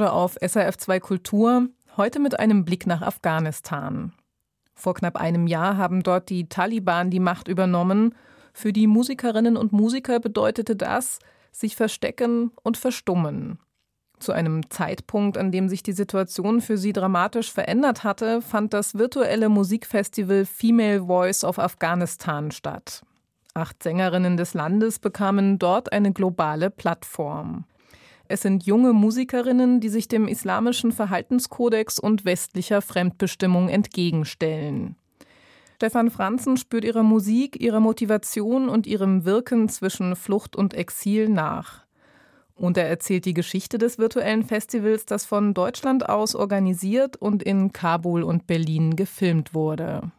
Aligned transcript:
auf 0.00 0.36
SRF 0.44 0.76
2 0.76 0.98
Kultur, 0.98 1.68
heute 1.96 2.18
mit 2.18 2.40
einem 2.40 2.64
Blick 2.64 2.84
nach 2.84 3.00
Afghanistan. 3.00 4.12
Vor 4.74 4.94
knapp 4.94 5.14
einem 5.14 5.46
Jahr 5.46 5.76
haben 5.76 6.02
dort 6.02 6.30
die 6.30 6.48
Taliban 6.48 7.10
die 7.10 7.20
Macht 7.20 7.46
übernommen. 7.46 8.12
Für 8.52 8.72
die 8.72 8.88
Musikerinnen 8.88 9.56
und 9.56 9.72
Musiker 9.72 10.18
bedeutete 10.18 10.74
das, 10.74 11.20
sich 11.52 11.76
verstecken 11.76 12.50
und 12.64 12.76
verstummen. 12.76 13.60
Zu 14.18 14.32
einem 14.32 14.68
Zeitpunkt, 14.68 15.38
an 15.38 15.52
dem 15.52 15.68
sich 15.68 15.84
die 15.84 15.92
Situation 15.92 16.60
für 16.60 16.76
sie 16.76 16.92
dramatisch 16.92 17.52
verändert 17.52 18.02
hatte, 18.02 18.42
fand 18.42 18.74
das 18.74 18.98
virtuelle 18.98 19.48
Musikfestival 19.48 20.44
Female 20.44 21.04
Voice 21.04 21.44
of 21.44 21.60
Afghanistan 21.60 22.50
statt. 22.50 23.04
Acht 23.54 23.80
Sängerinnen 23.80 24.36
des 24.36 24.54
Landes 24.54 24.98
bekamen 24.98 25.60
dort 25.60 25.92
eine 25.92 26.12
globale 26.12 26.70
Plattform. 26.70 27.64
Es 28.34 28.40
sind 28.40 28.66
junge 28.66 28.92
Musikerinnen, 28.92 29.78
die 29.78 29.88
sich 29.88 30.08
dem 30.08 30.26
islamischen 30.26 30.90
Verhaltenskodex 30.90 32.00
und 32.00 32.24
westlicher 32.24 32.82
Fremdbestimmung 32.82 33.68
entgegenstellen. 33.68 34.96
Stefan 35.76 36.10
Franzen 36.10 36.56
spürt 36.56 36.82
ihrer 36.82 37.04
Musik, 37.04 37.60
ihrer 37.60 37.78
Motivation 37.78 38.68
und 38.68 38.88
ihrem 38.88 39.24
Wirken 39.24 39.68
zwischen 39.68 40.16
Flucht 40.16 40.56
und 40.56 40.74
Exil 40.74 41.28
nach. 41.28 41.86
Und 42.56 42.76
er 42.76 42.88
erzählt 42.88 43.24
die 43.24 43.34
Geschichte 43.34 43.78
des 43.78 43.98
virtuellen 43.98 44.42
Festivals, 44.42 45.06
das 45.06 45.24
von 45.24 45.54
Deutschland 45.54 46.08
aus 46.08 46.34
organisiert 46.34 47.14
und 47.14 47.40
in 47.40 47.72
Kabul 47.72 48.24
und 48.24 48.48
Berlin 48.48 48.96
gefilmt 48.96 49.54
wurde. 49.54 50.10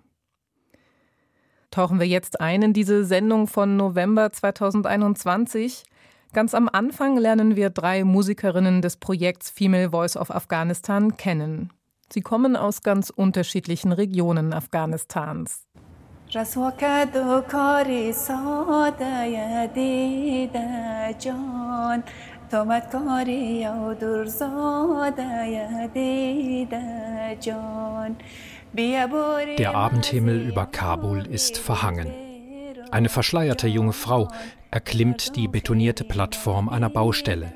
Tauchen 1.69 1.99
wir 1.99 2.07
jetzt 2.07 2.39
ein 2.39 2.61
in 2.61 2.71
diese 2.71 3.03
Sendung 3.03 3.47
von 3.47 3.75
November 3.75 4.31
2021. 4.31 5.83
Ganz 6.35 6.53
am 6.53 6.67
Anfang 6.67 7.15
lernen 7.15 7.55
wir 7.55 7.69
drei 7.69 8.03
Musikerinnen 8.03 8.81
des 8.81 8.97
Projekts 8.97 9.49
Female 9.49 9.91
Voice 9.91 10.17
of 10.17 10.31
Afghanistan 10.31 11.15
kennen. 11.15 11.71
Sie 12.11 12.19
kommen 12.19 12.57
aus 12.57 12.83
ganz 12.83 13.09
unterschiedlichen 13.09 13.93
Regionen 13.93 14.51
Afghanistans. 14.51 15.65
Der 29.57 29.73
Abendhimmel 29.73 30.41
über 30.49 30.65
Kabul 30.65 31.25
ist 31.27 31.57
verhangen. 31.57 32.24
Eine 32.91 33.09
verschleierte 33.09 33.67
junge 33.67 33.93
Frau 33.93 34.29
erklimmt 34.71 35.35
die 35.35 35.47
betonierte 35.47 36.03
Plattform 36.03 36.69
einer 36.69 36.89
Baustelle. 36.89 37.53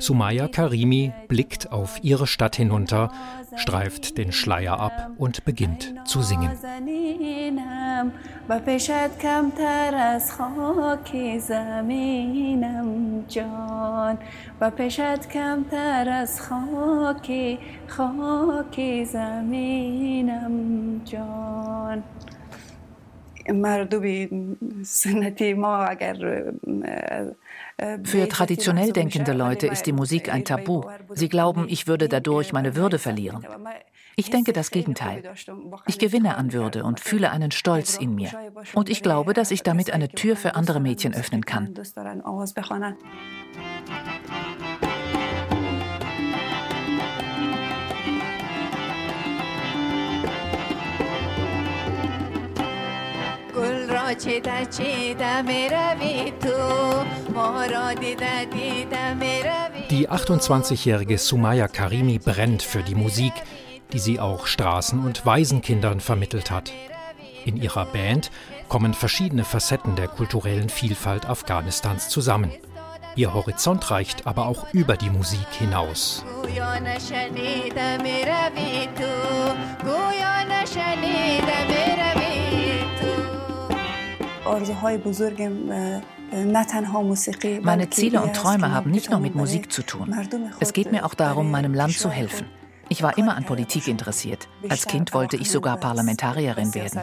Sumaya 0.00 0.46
Karimi 0.46 1.12
blickt 1.26 1.72
auf 1.72 1.98
ihre 2.02 2.28
Stadt 2.28 2.54
hinunter, 2.54 3.10
streift 3.56 4.16
den 4.16 4.30
Schleier 4.30 4.78
ab 4.78 5.10
und 5.18 5.44
beginnt 5.44 5.94
zu 6.04 6.22
singen. 6.22 6.50
Für 28.04 28.28
traditionell 28.28 28.92
denkende 28.92 29.32
Leute 29.32 29.66
ist 29.66 29.86
die 29.86 29.92
Musik 29.92 30.32
ein 30.32 30.44
Tabu. 30.44 30.82
Sie 31.14 31.28
glauben, 31.28 31.66
ich 31.68 31.86
würde 31.86 32.08
dadurch 32.08 32.52
meine 32.52 32.76
Würde 32.76 32.98
verlieren. 32.98 33.46
Ich 34.16 34.30
denke 34.30 34.52
das 34.52 34.72
Gegenteil. 34.72 35.22
Ich 35.86 35.98
gewinne 35.98 36.36
an 36.36 36.52
Würde 36.52 36.82
und 36.82 36.98
fühle 36.98 37.30
einen 37.30 37.52
Stolz 37.52 37.96
in 37.96 38.16
mir. 38.16 38.30
Und 38.74 38.90
ich 38.90 39.02
glaube, 39.02 39.32
dass 39.32 39.52
ich 39.52 39.62
damit 39.62 39.92
eine 39.92 40.08
Tür 40.08 40.34
für 40.34 40.56
andere 40.56 40.80
Mädchen 40.80 41.14
öffnen 41.14 41.46
kann. 41.46 41.72
Die 59.90 60.08
28-jährige 60.08 61.18
Sumaya 61.18 61.68
Karimi 61.68 62.18
brennt 62.18 62.62
für 62.62 62.82
die 62.82 62.94
Musik, 62.94 63.34
die 63.92 63.98
sie 63.98 64.18
auch 64.18 64.46
Straßen- 64.46 65.04
und 65.04 65.26
Waisenkindern 65.26 66.00
vermittelt 66.00 66.50
hat. 66.50 66.72
In 67.44 67.58
ihrer 67.58 67.84
Band 67.84 68.30
kommen 68.68 68.94
verschiedene 68.94 69.44
Facetten 69.44 69.94
der 69.94 70.08
kulturellen 70.08 70.70
Vielfalt 70.70 71.26
Afghanistans 71.26 72.08
zusammen. 72.08 72.52
Ihr 73.14 73.34
Horizont 73.34 73.90
reicht 73.90 74.26
aber 74.26 74.46
auch 74.46 74.72
über 74.72 74.96
die 74.96 75.10
Musik 75.10 75.48
hinaus. 75.58 76.24
Meine 87.62 87.90
Ziele 87.90 88.22
und 88.22 88.34
Träume 88.34 88.72
haben 88.72 88.90
nicht 88.90 89.10
nur 89.10 89.20
mit 89.20 89.34
Musik 89.34 89.72
zu 89.72 89.82
tun. 89.82 90.14
Es 90.60 90.72
geht 90.72 90.92
mir 90.92 91.04
auch 91.04 91.14
darum, 91.14 91.50
meinem 91.50 91.74
Land 91.74 91.98
zu 91.98 92.10
helfen. 92.10 92.46
Ich 92.90 93.02
war 93.02 93.18
immer 93.18 93.36
an 93.36 93.44
Politik 93.44 93.86
interessiert. 93.86 94.48
Als 94.68 94.86
Kind 94.86 95.12
wollte 95.12 95.36
ich 95.36 95.50
sogar 95.50 95.76
Parlamentarierin 95.76 96.74
werden. 96.74 97.02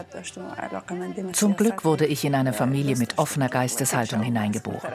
Zum 1.32 1.56
Glück 1.56 1.84
wurde 1.84 2.06
ich 2.06 2.24
in 2.24 2.34
eine 2.34 2.52
Familie 2.52 2.96
mit 2.96 3.18
offener 3.18 3.48
Geisteshaltung 3.48 4.22
hineingeboren. 4.22 4.90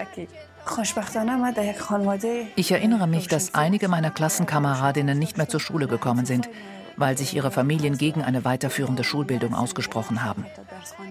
Ich 2.56 2.72
erinnere 2.72 3.08
mich, 3.08 3.28
dass 3.28 3.56
einige 3.56 3.88
meiner 3.88 4.12
Klassenkameradinnen 4.12 5.18
nicht 5.18 5.38
mehr 5.38 5.48
zur 5.48 5.60
Schule 5.60 5.88
gekommen 5.88 6.26
sind, 6.26 6.50
weil 6.97 7.17
sich 7.19 7.35
ihre 7.35 7.51
Familien 7.51 7.99
gegen 7.99 8.23
eine 8.23 8.45
weiterführende 8.45 9.05
Schulbildung 9.05 9.55
ausgesprochen 9.55 10.25
haben. 10.25 10.47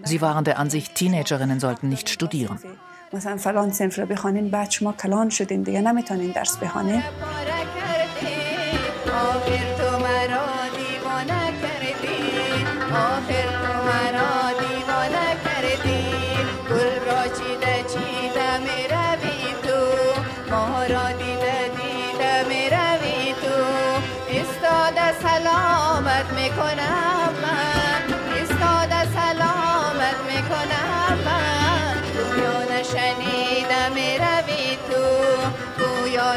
Sie 0.04 0.22
waren 0.22 0.44
der 0.44 0.60
Ansicht, 0.60 0.96
Teenagerinnen 0.96 1.60
sollten 1.60 1.90
nicht 1.90 2.10
studieren. 2.10 2.60
میکنم 5.94 6.32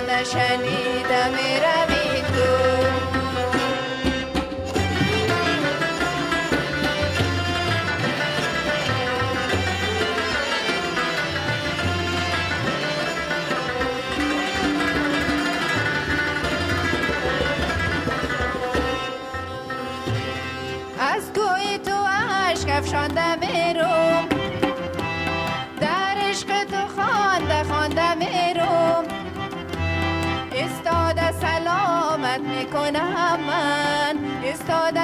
शनि 0.03 1.03
मेरा 1.35 2.02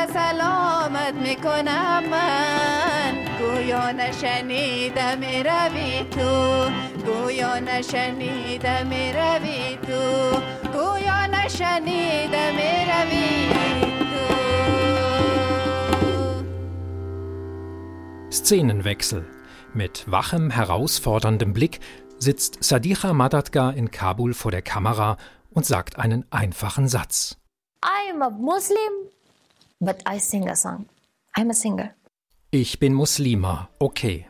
سلامت 0.09 1.15
میکنم 1.15 2.03
من 2.11 3.15
گویا 3.39 3.91
نشنیده 3.93 5.15
میروی 5.15 6.05
تو 6.11 6.71
گویا 7.07 7.59
نشنیده 7.59 8.83
میروی 8.83 9.79
تو 9.87 10.31
گویا 10.73 11.27
نشنیده 11.27 12.51
میروی 12.51 13.45
Szenenwechsel. 18.31 19.25
Mit 19.73 20.05
wachem, 20.11 20.51
herausforderndem 20.51 21.55
Blick 21.55 21.81
sitzt 22.19 22.63
Sadiqa 22.63 23.15
Madadga 23.15 23.71
in 23.71 23.91
Kabul 23.91 24.35
vor 24.35 24.51
der 24.51 24.61
Kamera 24.61 25.17
und 25.51 25.65
sagt 25.65 25.99
einen 25.99 26.27
einfachen 26.31 26.87
Satz. 26.89 27.37
I'm 27.83 28.23
a 28.23 28.31
Muslim, 28.31 28.93
but 29.80 29.98
I 30.08 30.20
sing 30.20 30.48
a 30.48 30.56
song. 30.56 30.86
I'm 31.36 31.50
a 31.50 31.54
singer. 31.54 31.96
Ich 32.52 32.80
bin 32.80 32.94
Muslima, 32.94 33.70
okay. 33.80 34.26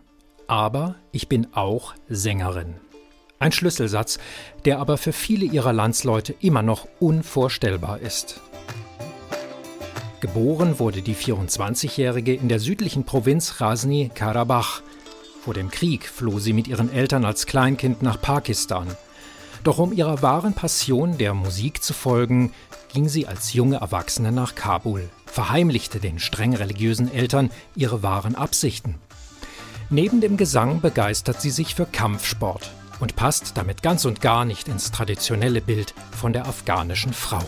Aber 0.48 0.96
ich 1.12 1.30
bin 1.30 1.48
auch 1.54 1.94
Sängerin. 2.10 2.76
Ein 3.40 3.52
Schlüsselsatz, 3.52 4.20
der 4.66 4.80
aber 4.80 4.98
für 4.98 5.14
viele 5.14 5.46
ihrer 5.46 5.72
Landsleute 5.72 6.36
immer 6.42 6.62
noch 6.62 6.88
unvorstellbar 7.00 8.00
ist. 8.00 8.42
Geboren 10.20 10.80
wurde 10.80 11.02
die 11.02 11.16
24-Jährige 11.16 12.34
in 12.34 12.50
der 12.50 12.60
südlichen 12.60 13.06
Provinz 13.06 13.62
Rasni 13.62 14.12
Karabach. 14.14 14.82
Vor 15.42 15.54
dem 15.54 15.72
Krieg 15.72 16.10
floh 16.10 16.40
sie 16.40 16.52
mit 16.52 16.68
ihren 16.68 16.92
Eltern 16.92 17.24
als 17.24 17.46
Kleinkind 17.46 18.02
nach 18.02 18.20
Pakistan. 18.20 18.88
Doch 19.64 19.78
um 19.78 19.94
ihrer 19.94 20.22
wahren 20.22 20.54
Passion 20.54 21.18
der 21.18 21.34
Musik 21.34 21.82
zu 21.82 21.94
folgen, 21.94 22.52
ging 22.92 23.08
sie 23.08 23.28
als 23.28 23.54
junge 23.54 23.78
Erwachsene 23.78 24.32
nach 24.32 24.56
Kabul, 24.56 25.10
verheimlichte 25.26 26.00
den 26.00 26.20
streng 26.20 26.56
religiösen 26.56 27.14
Eltern 27.14 27.52
ihre 27.76 28.04
wahren 28.04 28.36
Absichten. 28.36 28.96
Neben 29.90 30.22
dem 30.22 30.38
Gesang 30.38 30.82
begeistert 30.82 31.42
sie 31.42 31.50
sich 31.50 31.76
für 31.76 31.86
Kampfsport 31.86 32.70
und 33.00 33.16
passt 33.16 33.58
damit 33.58 33.82
ganz 33.82 34.06
und 34.06 34.22
gar 34.22 34.46
nicht 34.46 34.68
ins 34.68 34.92
traditionelle 34.92 35.62
Bild 35.62 35.94
von 36.12 36.34
der 36.34 36.48
afghanischen 36.48 37.14
Frau. 37.14 37.44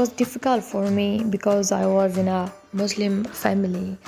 Was 0.00 0.08
difficult 0.16 0.64
for 0.64 0.90
me 0.90 1.22
because 1.28 1.72
I 1.72 1.84
was 1.84 2.16
in 2.16 2.28
a 2.28 2.50
Muslim 2.72 3.24
family. 3.24 3.98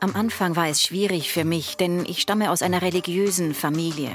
Am 0.00 0.14
Anfang 0.14 0.56
war 0.56 0.66
es 0.66 0.82
schwierig 0.82 1.32
für 1.32 1.44
mich, 1.44 1.76
denn 1.76 2.04
ich 2.06 2.20
stamme 2.20 2.50
aus 2.50 2.62
einer 2.62 2.82
religiösen 2.82 3.54
Familie. 3.54 4.10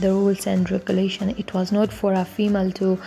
The 0.00 0.08
rules 0.08 0.46
and 0.46 0.70
regulation, 0.70 1.30
it 1.30 1.54
was 1.54 1.72
not 1.72 1.92
for 1.92 2.12
a 2.12 2.24
female 2.24 2.72
to 2.72 2.98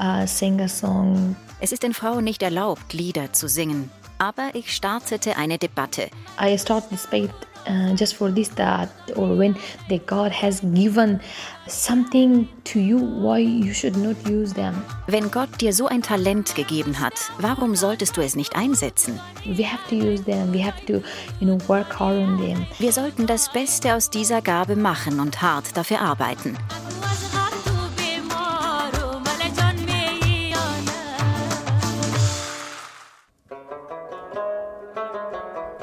uh, 0.00 0.26
sing 0.26 0.60
a 0.60 0.68
song. 0.68 1.36
Es 1.60 1.70
ist 1.70 1.84
den 1.84 1.94
Frauen 1.94 2.24
nicht 2.24 2.42
erlaubt, 2.42 2.92
Lieder 2.92 3.32
zu 3.32 3.48
singen. 3.48 3.88
Aber 4.18 4.50
ich 4.54 4.74
startete 4.74 5.36
eine 5.36 5.58
Debatte. 5.58 6.08
I 6.40 6.58
started 6.58 6.90
debate 6.90 7.34
uh, 7.66 7.94
just 7.94 8.14
for 8.14 8.30
this 8.30 8.48
that 8.50 8.88
or 9.16 9.36
when 9.36 9.56
the 9.88 9.98
God 9.98 10.32
has 10.32 10.60
given 10.60 11.20
something 11.66 12.48
to 12.64 12.80
you 12.80 12.98
why 12.98 13.38
you 13.38 13.72
should 13.72 13.96
not 13.96 14.16
use 14.28 14.52
them? 14.54 14.82
Wenn 15.06 15.30
Gott 15.30 15.60
dir 15.60 15.72
so 15.72 15.86
ein 15.86 16.02
Talent 16.02 16.54
gegeben 16.54 17.00
hat 17.00 17.14
warum 17.38 17.74
solltest 17.76 18.16
du 18.16 18.20
es 18.20 18.36
nicht 18.36 18.56
einsetzen? 18.56 19.20
We 19.44 19.64
have 19.64 19.82
to 19.88 19.96
use 19.96 20.24
them. 20.24 20.52
We 20.52 20.64
have 20.64 20.84
to 20.86 21.02
you 21.40 21.46
know 21.46 21.58
work 21.68 21.98
hard 21.98 22.16
on 22.16 22.38
them. 22.38 22.66
Wir 22.78 22.92
sollten 22.92 23.26
das 23.26 23.50
Beste 23.52 23.94
aus 23.94 24.10
dieser 24.10 24.42
Gabe 24.42 24.76
machen 24.76 25.20
und 25.20 25.42
hart 25.42 25.76
dafür 25.76 26.00
arbeiten. 26.00 26.56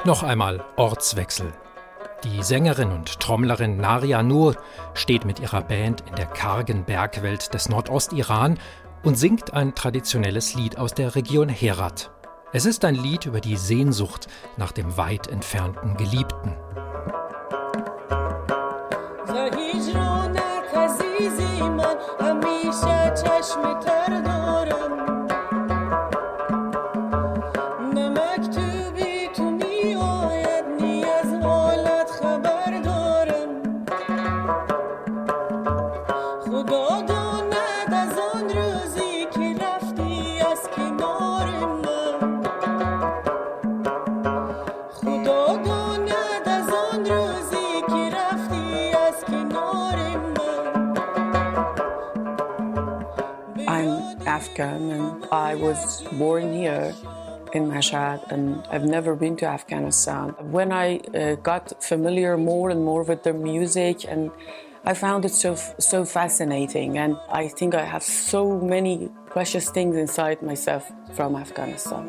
Noch 0.05 0.23
einmal 0.23 0.63
Ortswechsel. 0.77 1.53
Die 2.25 2.43
Sängerin 2.43 2.91
und 2.91 3.21
Trommlerin 3.21 3.77
Naria 3.77 4.21
Nur 4.23 4.57
steht 4.93 5.23
mit 5.23 5.39
ihrer 5.39 5.61
Band 5.61 6.03
in 6.09 6.15
der 6.15 6.25
kargen 6.25 6.83
Bergwelt 6.83 7.53
des 7.53 7.69
Nordostiran 7.69 8.59
und 9.03 9.17
singt 9.17 9.53
ein 9.53 9.73
traditionelles 9.73 10.53
Lied 10.53 10.77
aus 10.77 10.93
der 10.93 11.15
Region 11.15 11.47
Herat. 11.47 12.11
Es 12.51 12.65
ist 12.65 12.83
ein 12.83 12.95
Lied 12.95 13.25
über 13.25 13.39
die 13.39 13.55
Sehnsucht 13.55 14.27
nach 14.57 14.73
dem 14.73 14.97
weit 14.97 15.27
entfernten 15.27 15.95
Geliebten. 15.95 16.55
Was 55.69 56.01
born 56.13 56.51
here 56.51 56.95
in 57.53 57.63
Mashhad 57.73 58.19
and 58.31 58.43
I've 58.73 58.87
never 58.97 59.15
been 59.15 59.35
to 59.41 59.45
Afghanistan. 59.45 60.25
When 60.57 60.71
I 60.71 60.87
uh, 60.97 61.35
got 61.51 61.83
familiar 61.83 62.37
more 62.37 62.71
and 62.73 62.81
more 62.89 63.03
with 63.03 63.21
their 63.25 63.39
music 63.51 63.97
and 64.11 64.31
I 64.91 64.93
found 65.05 65.25
it 65.25 65.33
so 65.43 65.51
so 65.91 65.99
fascinating 66.05 66.97
and 67.03 67.11
I 67.41 67.43
think 67.57 67.71
I 67.75 67.85
have 67.93 68.03
so 68.33 68.41
many 68.75 68.95
precious 69.35 69.65
things 69.75 69.95
inside 70.05 70.37
myself 70.41 70.83
from 71.17 71.35
Afghanistan. 71.35 72.03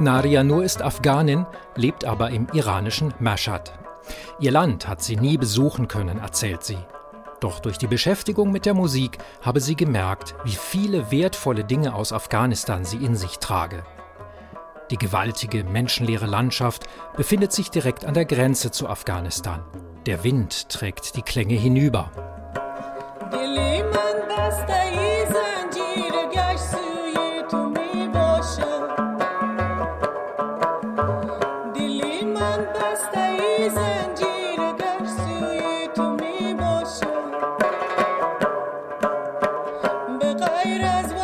Naria 0.00 0.42
Nur 0.42 0.62
ist 0.64 0.80
Afghanin, 0.82 1.46
lebt 1.76 2.04
aber 2.04 2.30
im 2.30 2.46
iranischen 2.52 3.14
Mashhad. 3.20 3.72
Ihr 4.40 4.52
Land 4.52 4.88
hat 4.88 5.02
sie 5.02 5.16
nie 5.16 5.36
besuchen 5.36 5.86
können, 5.86 6.18
erzählt 6.18 6.64
sie. 6.64 6.78
Doch 7.40 7.60
durch 7.60 7.78
die 7.78 7.86
Beschäftigung 7.86 8.50
mit 8.50 8.66
der 8.66 8.74
Musik 8.74 9.18
habe 9.42 9.60
sie 9.60 9.76
gemerkt, 9.76 10.34
wie 10.44 10.56
viele 10.56 11.10
wertvolle 11.10 11.64
Dinge 11.64 11.94
aus 11.94 12.12
Afghanistan 12.12 12.84
sie 12.84 12.96
in 12.96 13.14
sich 13.14 13.38
trage. 13.38 13.84
Die 14.90 14.96
gewaltige, 14.96 15.64
menschenleere 15.64 16.26
Landschaft 16.26 16.84
befindet 17.16 17.52
sich 17.52 17.70
direkt 17.70 18.04
an 18.04 18.14
der 18.14 18.24
Grenze 18.24 18.70
zu 18.70 18.88
Afghanistan. 18.88 19.62
Der 20.06 20.24
Wind 20.24 20.70
trägt 20.70 21.16
die 21.16 21.22
Klänge 21.22 21.54
hinüber. 21.54 22.10
Hayır 40.54 40.80
ezber 40.80 41.17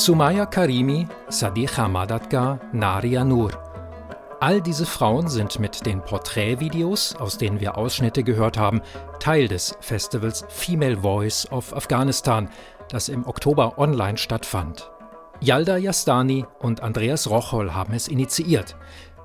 Sumaya 0.00 0.46
Karimi, 0.46 1.06
Sadiqa 1.28 1.86
Madadgar, 1.86 2.58
Naria 2.72 3.22
Nur. 3.22 3.50
All 4.40 4.62
diese 4.62 4.86
Frauen 4.86 5.28
sind 5.28 5.58
mit 5.58 5.84
den 5.84 6.00
Porträtvideos, 6.00 7.16
aus 7.16 7.36
denen 7.36 7.60
wir 7.60 7.76
Ausschnitte 7.76 8.22
gehört 8.24 8.56
haben, 8.56 8.80
Teil 9.18 9.46
des 9.46 9.76
Festivals 9.80 10.46
Female 10.48 10.96
Voice 10.96 11.46
of 11.52 11.76
Afghanistan, 11.76 12.48
das 12.88 13.10
im 13.10 13.26
Oktober 13.26 13.76
online 13.76 14.16
stattfand. 14.16 14.90
Yalda 15.42 15.76
Yastani 15.76 16.46
und 16.60 16.82
Andreas 16.82 17.28
Rochol 17.28 17.74
haben 17.74 17.92
es 17.92 18.08
initiiert. 18.08 18.76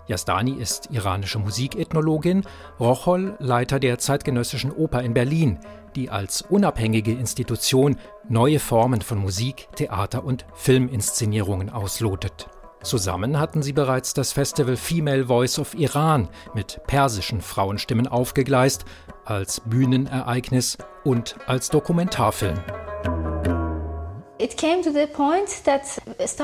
Yastani 0.08 0.54
ist 0.54 0.90
iranische 0.92 1.40
Musikethnologin, 1.40 2.44
Rochol 2.80 3.36
Leiter 3.40 3.80
der 3.80 3.98
Zeitgenössischen 3.98 4.72
Oper 4.72 5.02
in 5.02 5.14
Berlin, 5.14 5.60
die 5.96 6.10
als 6.10 6.42
unabhängige 6.42 7.12
Institution 7.12 7.98
neue 8.30 8.60
Formen 8.60 9.02
von 9.02 9.18
Musik, 9.18 9.68
Theater 9.76 10.24
und 10.24 10.46
Filminszenierungen 10.54 11.70
auslotet. 11.70 12.48
Zusammen 12.84 13.40
hatten 13.40 13.64
sie 13.64 13.74
bereits 13.74 14.14
das 14.14 14.32
Festival 14.32 14.78
Female 14.78 15.26
Voice 15.26 15.58
of 15.58 15.74
Iran 15.74 16.30
mit 16.54 16.82
persischen 16.86 17.42
Frauenstimmen 17.42 18.08
aufgegleist, 18.08 18.86
als 19.24 19.60
Bühnenereignis 19.62 20.78
und 21.04 21.36
als 21.48 21.70
Dokumentarfilm. 21.70 22.60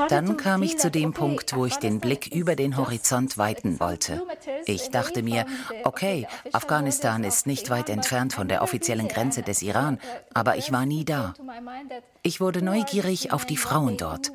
Dann 0.08 0.36
kam 0.36 0.62
ich 0.62 0.78
zu 0.78 0.90
dem 0.90 1.12
Punkt, 1.12 1.54
wo 1.54 1.66
ich 1.66 1.76
den 1.76 2.00
Blick 2.00 2.26
über 2.34 2.56
den 2.56 2.76
Horizont 2.76 3.36
weiten 3.36 3.80
wollte. 3.80 4.22
Ich 4.64 4.90
dachte 4.90 5.22
mir, 5.22 5.44
okay, 5.84 6.26
Afghanistan 6.52 7.22
ist 7.24 7.46
nicht 7.46 7.68
weit 7.68 7.90
entfernt 7.90 8.32
von 8.32 8.48
der 8.48 8.62
offiziellen 8.62 9.08
Grenze 9.08 9.42
des 9.42 9.60
Iran, 9.62 9.98
aber 10.32 10.56
ich 10.56 10.72
war 10.72 10.86
nie 10.86 11.04
da. 11.04 11.34
Ich 12.22 12.40
wurde 12.40 12.62
neugierig 12.62 13.32
auf 13.32 13.44
die 13.44 13.56
Frauen 13.56 13.96
dort. 13.96 14.32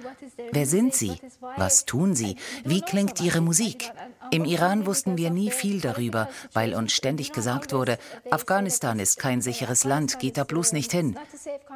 Wer 0.51 0.65
sind 0.65 0.93
sie? 0.93 1.13
Was 1.55 1.85
tun 1.85 2.15
sie? 2.15 2.35
Wie 2.63 2.81
klingt 2.81 3.21
ihre 3.21 3.41
Musik? 3.41 3.91
Im 4.29 4.45
Iran 4.45 4.85
wussten 4.85 5.17
wir 5.17 5.29
nie 5.29 5.51
viel 5.51 5.79
darüber, 5.79 6.27
weil 6.53 6.73
uns 6.73 6.91
ständig 6.91 7.31
gesagt 7.31 7.73
wurde, 7.73 7.97
Afghanistan 8.29 8.99
ist 8.99 9.19
kein 9.19 9.41
sicheres 9.41 9.83
Land, 9.83 10.19
geht 10.19 10.37
da 10.37 10.43
bloß 10.43 10.73
nicht 10.73 10.91
hin. 10.91 11.17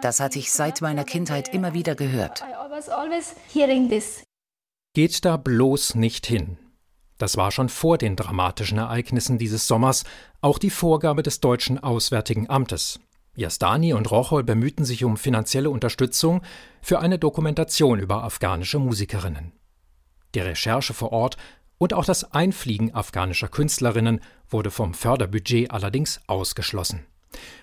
Das 0.01 0.19
hatte 0.19 0.37
ich 0.37 0.51
seit 0.51 0.81
meiner 0.81 1.05
Kindheit 1.05 1.53
immer 1.53 1.70
wieder 1.73 1.95
gehört. 1.95 2.43
Geht 4.93 5.25
da 5.25 5.37
bloß 5.37 5.95
nicht 5.95 6.25
hin. 6.25 6.57
Das 7.17 7.37
war 7.37 7.51
schon 7.51 7.69
vor 7.69 7.97
den 7.97 8.15
dramatischen 8.15 8.79
Ereignissen 8.79 9.37
dieses 9.37 9.67
Sommers 9.67 10.03
auch 10.41 10.57
die 10.57 10.71
Vorgabe 10.71 11.21
des 11.21 11.39
deutschen 11.39 11.77
Auswärtigen 11.77 12.49
Amtes. 12.49 12.99
Yastani 13.35 13.93
und 13.93 14.09
Rochol 14.11 14.43
bemühten 14.43 14.85
sich 14.85 15.03
um 15.03 15.17
finanzielle 15.17 15.69
Unterstützung 15.69 16.41
für 16.81 16.99
eine 16.99 17.19
Dokumentation 17.19 17.99
über 17.99 18.23
afghanische 18.23 18.79
Musikerinnen. 18.79 19.53
Die 20.35 20.39
Recherche 20.39 20.93
vor 20.93 21.11
Ort 21.11 21.37
und 21.77 21.93
auch 21.93 22.05
das 22.05 22.33
Einfliegen 22.33 22.93
afghanischer 22.93 23.47
Künstlerinnen 23.47 24.21
wurde 24.49 24.71
vom 24.71 24.93
Förderbudget 24.93 25.71
allerdings 25.71 26.21
ausgeschlossen. 26.27 27.05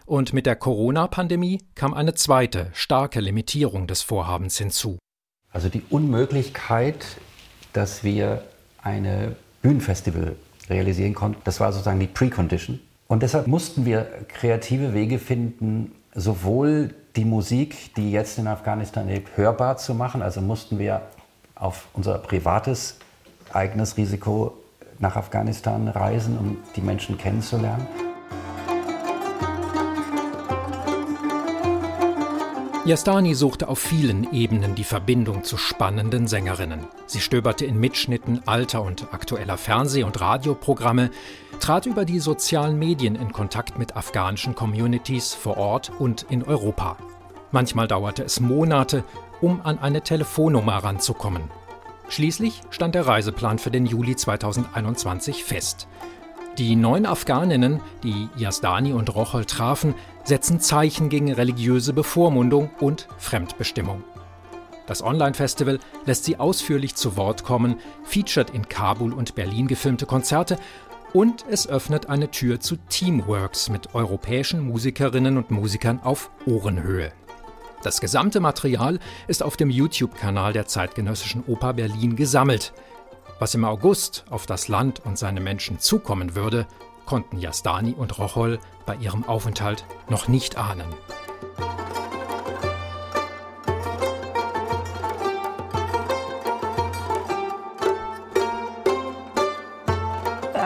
Und 0.07 0.33
mit 0.33 0.47
der 0.47 0.57
Corona-Pandemie 0.57 1.63
kam 1.75 1.95
eine 1.95 2.15
zweite, 2.15 2.71
starke 2.73 3.21
Limitierung 3.21 3.87
des 3.87 4.03
Vorhabens 4.03 4.59
hinzu. 4.59 4.99
Also 5.51 5.69
die 5.69 5.83
Unmöglichkeit, 5.91 7.05
dass 7.73 8.05
wir 8.05 8.43
eine 8.83 9.37
Bühnenfestival 9.63 10.37
realisieren 10.69 11.15
konnten, 11.15 11.41
das 11.45 11.61
war 11.61 11.73
sozusagen 11.73 12.01
die 12.01 12.07
Precondition. 12.07 12.81
Und 13.07 13.23
deshalb 13.23 13.47
mussten 13.47 13.85
wir 13.85 14.07
kreative 14.29 14.93
Wege 14.93 15.19
finden, 15.19 15.93
sowohl 16.15 16.95
die 17.17 17.25
Musik, 17.25 17.95
die 17.95 18.13
jetzt 18.13 18.39
in 18.39 18.47
Afghanistan 18.47 19.09
lebt, 19.09 19.37
hörbar 19.37 19.79
zu 19.79 19.95
machen. 19.95 20.23
Also 20.23 20.41
mussten 20.41 20.79
wir 20.79 21.03
auf 21.55 21.89
unser 21.95 22.19
privates 22.19 22.99
eigenes 23.53 23.97
Risiko 23.97 24.57
nach 24.99 25.17
Afghanistan 25.17 25.89
reisen, 25.89 26.39
um 26.39 26.57
die 26.77 26.81
Menschen 26.81 27.19
kennenzulernen. 27.19 27.87
Yastani 32.89 33.35
suchte 33.35 33.69
auf 33.69 33.79
vielen 33.79 34.33
Ebenen 34.33 34.75
die 34.75 34.83
Verbindung 34.83 35.45
zu 35.45 35.59
spannenden 35.59 36.27
Sängerinnen. 36.27 36.87
Sie 37.05 37.21
stöberte 37.21 37.67
in 37.67 37.79
Mitschnitten 37.79 38.41
alter 38.47 38.81
und 38.81 39.13
aktueller 39.13 39.59
Fernseh- 39.59 40.05
und 40.05 40.19
Radioprogramme, 40.19 41.11
trat 41.61 41.85
über 41.85 42.07
die 42.07 42.19
sozialen 42.19 42.79
Medien 42.79 43.15
in 43.15 43.31
Kontakt 43.31 43.79
mit 43.79 43.95
afghanischen 43.95 44.55
Communities 44.55 45.35
vor 45.35 45.59
Ort 45.59 45.93
und 45.99 46.25
in 46.31 46.43
Europa. 46.43 46.97
Manchmal 47.53 47.89
dauerte 47.89 48.23
es 48.23 48.41
Monate, 48.41 49.05
um 49.43 49.61
an 49.61 49.79
eine 49.79 50.01
Telefonnummer 50.01 50.79
ranzukommen. 50.79 51.43
Schließlich 52.09 52.63
stand 52.71 52.95
der 52.95 53.07
Reiseplan 53.07 53.59
für 53.59 53.71
den 53.71 53.85
Juli 53.85 54.17
2021 54.17 55.45
fest. 55.45 55.89
Die 56.59 56.75
neun 56.75 57.07
Afghaninnen, 57.07 57.81
die 58.03 58.29
Yazdani 58.37 58.93
und 58.93 59.15
Rochol 59.15 59.45
trafen, 59.45 59.95
setzen 60.25 60.59
Zeichen 60.59 61.09
gegen 61.09 61.33
religiöse 61.33 61.93
Bevormundung 61.93 62.71
und 62.81 63.07
Fremdbestimmung. 63.17 64.03
Das 64.89 65.01
Online-Festival 65.01 65.79
lässt 66.05 66.25
sie 66.25 66.41
ausführlich 66.41 66.97
zu 66.97 67.17
Wort 67.17 67.45
kommen, 67.45 67.77
featuret 68.03 68.51
in 68.51 68.69
Kabul 68.69 69.13
und 69.13 69.37
Berlin 69.37 69.69
gefilmte 69.69 70.05
Konzerte 70.05 70.59
und 71.13 71.45
es 71.49 71.69
öffnet 71.69 72.09
eine 72.09 72.33
Tür 72.33 72.59
zu 72.59 72.75
Teamworks 72.89 73.69
mit 73.69 73.95
europäischen 73.95 74.61
Musikerinnen 74.61 75.37
und 75.37 75.53
Musikern 75.53 76.01
auf 76.03 76.29
Ohrenhöhe. 76.45 77.13
Das 77.85 78.01
gesamte 78.01 78.41
Material 78.41 78.99
ist 79.29 79.45
auf 79.45 79.57
dem 79.57 79.71
YouTube-Kanal 79.71 80.53
der 80.53 80.67
Zeitgenössischen 80.67 81.45
Oper 81.47 81.75
Berlin 81.75 82.17
gesammelt. 82.17 82.73
Was 83.41 83.55
im 83.55 83.65
August 83.65 84.25
auf 84.31 84.47
das 84.47 84.67
Land 84.67 85.01
und 85.05 85.17
seine 85.17 85.41
Menschen 85.41 85.79
zukommen 85.79 86.35
würde, 86.35 86.67
konnten 87.07 87.39
Yastani 87.39 87.93
und 87.93 88.19
Rochol 88.19 88.59
bei 88.85 88.97
ihrem 88.97 89.23
Aufenthalt 89.25 89.85
noch 90.09 90.27
nicht 90.27 90.59
ahnen. 90.59 90.87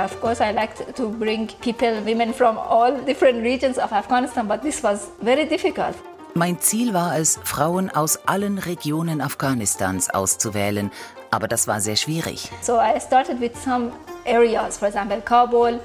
Of 0.05 0.21
course, 0.23 0.43
I 0.43 0.53
like 0.53 0.95
to 0.97 1.11
bring 1.11 1.49
people, 1.61 2.01
women 2.07 2.33
from 2.33 2.57
all 2.57 2.97
different 3.05 3.43
regions 3.43 3.79
of 3.79 3.93
Afghanistan, 3.93 4.49
but 4.49 4.63
this 4.63 4.83
was 4.83 5.11
very 5.21 5.47
difficult. 5.47 5.95
Mein 6.35 6.59
Ziel 6.61 6.95
war 6.95 7.19
es, 7.19 7.39
Frauen 7.45 7.91
aus 7.91 8.19
allen 8.27 8.57
Regionen 8.57 9.21
Afghanistans 9.21 10.09
auszuwählen, 10.09 10.91
aber 11.33 11.49
das 11.49 11.67
war 11.67 11.81
sehr 11.81 11.97
schwierig. 11.97 12.51
So 12.61 12.75
I 12.75 13.01
started 13.01 13.41
with 13.41 13.53
some 13.65 13.91
areas, 14.25 14.79
for 14.79 14.87
example 14.87 15.21
Kabul, 15.21 15.81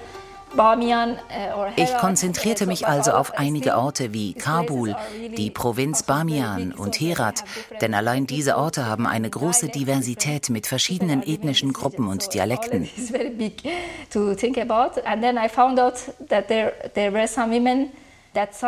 uh, 0.55 0.75
ich 1.75 1.93
konzentrierte 1.97 2.65
mich 2.67 2.87
also 2.87 3.11
auf 3.11 3.37
einige 3.37 3.75
Orte 3.75 4.13
wie 4.13 4.33
Kabul, 4.33 4.95
die 5.35 5.51
Provinz 5.51 6.03
Bamian 6.03 6.71
und 6.71 6.99
Herat, 6.99 7.43
denn 7.81 7.93
allein 7.93 8.27
diese 8.27 8.57
Orte 8.57 8.85
haben 8.85 9.05
eine 9.07 9.29
große 9.29 9.67
Diversität 9.67 10.49
mit 10.49 10.65
verschiedenen 10.65 11.21
ethnischen 11.21 11.73
Gruppen 11.73 12.07
und 12.07 12.33
Dialekten. 12.33 12.87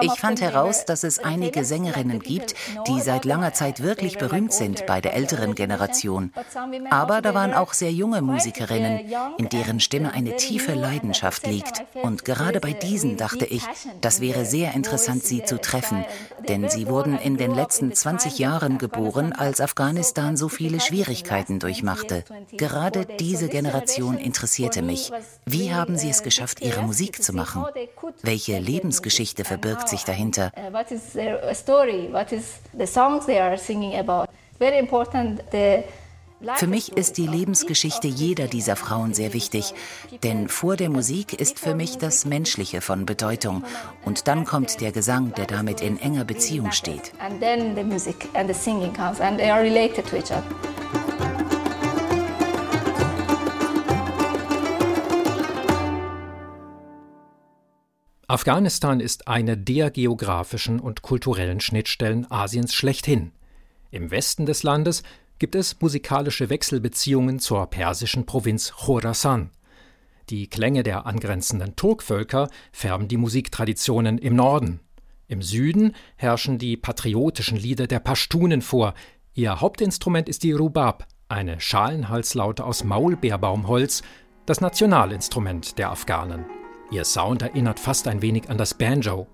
Ich 0.02 0.20
fand 0.20 0.42
heraus, 0.42 0.86
dass 0.86 1.04
es 1.04 1.20
einige 1.20 1.64
Sängerinnen 1.66 2.20
gibt, 2.20 2.56
die 2.88 3.02
seit 3.02 3.26
langer 3.26 3.54
Zeit 3.54 3.84
wirklich 3.84 4.18
berühmt 4.18 4.54
sind 4.54 4.86
bei 4.86 5.02
der 5.02 5.14
älteren 5.14 5.56
Generation. 5.56 6.32
Aber 6.90 7.22
da 7.22 7.34
waren 7.34 7.54
auch 7.54 7.74
sehr 7.74 7.92
junge 7.92 8.22
Musikerinnen, 8.22 9.12
in 9.38 9.50
deren 9.50 9.80
Stimme 9.80 10.14
eine 10.14 10.36
tiefe 10.36 10.74
Leidenschaft 10.74 11.46
liegt. 11.46 11.84
Und 12.02 12.26
gerade 12.26 12.60
bei 12.60 12.74
diesen 12.74 13.18
dachte 13.18 13.46
ich, 13.46 13.64
das 14.02 14.22
wäre 14.22 14.46
sehr 14.46 14.74
interessant, 14.74 15.24
sie 15.24 15.44
zu 15.44 15.60
treffen. 15.60 16.06
Denn 16.48 16.70
sie 16.70 16.88
wurden 16.88 17.18
in 17.18 17.38
den 17.38 17.54
letzten 17.54 17.94
20 17.94 18.40
Jahren 18.40 18.78
geboren, 18.78 19.34
als 19.34 19.62
Afghanistan 19.62 20.38
so 20.38 20.50
viele 20.50 20.80
Schwierigkeiten 20.80 21.60
durchmachte. 21.60 22.24
Gerade 22.54 23.06
diese 23.20 23.50
Generation 23.50 24.18
interessierte 24.18 24.82
mich. 24.82 25.12
Wie 25.46 25.74
haben 25.74 25.98
sie 25.98 26.10
es 26.10 26.24
geschafft, 26.24 26.62
ihre 26.62 26.82
Musik 26.82 27.22
zu 27.22 27.34
machen? 27.34 27.66
Welche 28.22 28.60
Lebensgeschichte 28.60 29.46
verbirgt 29.60 29.90
sich 29.90 30.04
dahinter? 30.04 30.52
Für 36.56 36.68
mich 36.68 36.94
ist 36.94 37.18
die 37.18 37.28
Lebensgeschichte 37.28 38.08
jeder 38.08 38.48
dieser 38.48 38.78
Frauen 38.78 39.14
sehr 39.14 39.34
wichtig, 39.34 39.74
denn 40.24 40.48
vor 40.48 40.78
der 40.78 40.90
Musik 40.90 41.34
ist 41.34 41.60
für 41.60 41.76
mich 41.76 41.98
das 41.98 42.26
Menschliche 42.26 42.80
von 42.80 43.06
Bedeutung 43.06 43.66
und 44.06 44.28
dann 44.30 44.46
kommt 44.46 44.80
der 44.80 44.94
Gesang, 44.94 45.34
der 45.34 45.48
damit 45.48 45.82
in 45.82 46.00
enger 46.00 46.24
Beziehung 46.24 46.72
steht. 46.72 47.12
And 47.20 47.42
then 47.42 47.76
the 47.76 47.84
music 47.84 48.30
and 48.36 48.48
the 48.48 48.54
singing 48.54 48.94
comes 48.94 49.20
and 49.20 49.38
they 49.38 49.50
are 49.50 49.62
related 49.62 50.08
to 50.08 50.16
each 50.16 50.32
other. 50.32 51.09
Afghanistan 58.30 59.00
ist 59.00 59.28
eine 59.28 59.58
der 59.58 59.90
geografischen 59.90 60.80
und 60.80 61.02
kulturellen 61.02 61.60
Schnittstellen 61.62 62.30
Asiens 62.30 62.76
schlechthin. 62.76 63.32
Im 63.90 64.12
Westen 64.12 64.46
des 64.46 64.62
Landes 64.62 65.02
gibt 65.40 65.56
es 65.56 65.82
musikalische 65.82 66.52
Wechselbeziehungen 66.52 67.40
zur 67.40 67.66
persischen 67.66 68.28
Provinz 68.28 68.72
Khorasan. 68.72 69.50
Die 70.30 70.46
Klänge 70.46 70.84
der 70.84 71.08
angrenzenden 71.08 71.76
Turkvölker 71.76 72.50
färben 72.72 73.08
die 73.08 73.18
Musiktraditionen 73.18 74.20
im 74.20 74.36
Norden. 74.36 74.80
Im 75.28 75.42
Süden 75.42 75.96
herrschen 76.16 76.60
die 76.60 76.78
patriotischen 76.78 77.58
Lieder 77.58 77.88
der 77.88 78.00
Pashtunen 78.00 78.62
vor. 78.62 78.94
Ihr 79.34 79.60
Hauptinstrument 79.60 80.30
ist 80.30 80.44
die 80.44 80.52
Rubab, 80.52 81.08
eine 81.30 81.60
Schalenhalslaute 81.60 82.64
aus 82.64 82.84
Maulbeerbaumholz, 82.84 84.04
das 84.46 84.62
Nationalinstrument 84.62 85.80
der 85.80 85.90
Afghanen. 85.90 86.46
Ihr 86.92 87.06
Sound 87.06 87.44
erinnert 87.44 87.80
fast 87.80 88.08
ein 88.08 88.22
wenig 88.24 88.50
an 88.50 88.58
das 88.58 88.74
Banjo. 88.74 89.28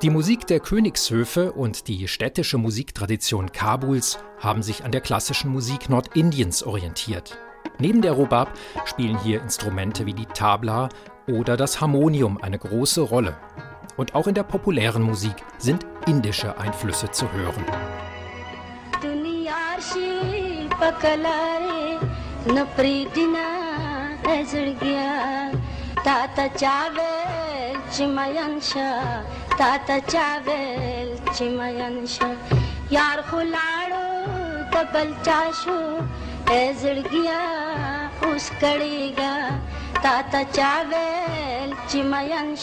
Die 0.00 0.10
Musik 0.10 0.46
der 0.46 0.60
Königshöfe 0.60 1.52
und 1.52 1.88
die 1.88 2.08
städtische 2.08 2.56
Musiktradition 2.56 3.52
Kabuls 3.52 4.18
haben 4.38 4.62
sich 4.62 4.84
an 4.84 4.92
der 4.92 5.00
klassischen 5.00 5.50
Musik 5.50 5.90
Nordindiens 5.90 6.62
orientiert. 6.62 7.36
Neben 7.78 8.00
der 8.00 8.12
Rubab 8.12 8.56
spielen 8.86 9.18
hier 9.18 9.42
Instrumente 9.42 10.06
wie 10.06 10.14
die 10.14 10.26
Tabla 10.26 10.88
oder 11.26 11.56
das 11.56 11.80
Harmonium 11.80 12.38
eine 12.38 12.58
große 12.58 13.02
Rolle 13.02 13.36
Und 13.97 14.15
auch 14.15 14.27
in 14.27 14.33
der 14.33 14.43
populären 14.43 15.03
Musik 15.03 15.35
sind 15.57 15.85
indische 16.07 16.57
Einflüsse 16.57 17.11
zu 17.11 17.31
hören. 17.31 17.65
ताता 29.57 29.97
चावेल 30.09 31.09
चिमयन 31.33 31.95
यार 32.91 33.21
खुलाड़ो 33.29 34.05
तबल 34.73 35.11
चाशो 35.25 35.77
एजड़ 36.53 36.99
गया 37.13 37.39
उस 38.29 38.49
कड़ीगा 38.61 39.33
ताता 40.03 40.41
चावेल 40.57 41.73
चिमयन 41.89 42.55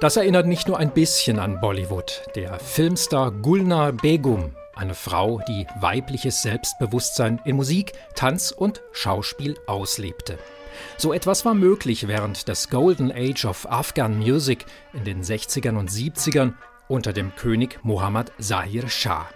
das 0.00 0.16
erinnert 0.16 0.46
nicht 0.46 0.66
nur 0.66 0.76
ein 0.76 0.90
bisschen 0.90 1.38
an 1.38 1.60
Bollywood. 1.60 2.22
Der 2.34 2.58
Filmstar 2.58 3.30
Gulnar 3.30 3.92
Begum, 3.92 4.56
eine 4.74 4.96
Frau, 4.96 5.40
die 5.46 5.68
weibliches 5.78 6.42
Selbstbewusstsein 6.42 7.40
in 7.44 7.54
Musik, 7.54 7.92
Tanz 8.16 8.50
und 8.50 8.82
Schauspiel 8.90 9.56
auslebte. 9.68 10.36
So 10.96 11.12
etwas 11.12 11.44
war 11.44 11.54
möglich 11.54 12.08
während 12.08 12.48
des 12.48 12.70
Golden 12.70 13.12
Age 13.12 13.44
of 13.44 13.70
Afghan 13.70 14.18
Music 14.18 14.66
in 14.92 15.04
den 15.04 15.22
60ern 15.22 15.76
und 15.76 15.92
70ern 15.92 16.54
unter 16.88 17.12
dem 17.12 17.36
König 17.36 17.78
Mohammad 17.84 18.32
Zahir 18.40 18.88
Shah. 18.88 19.28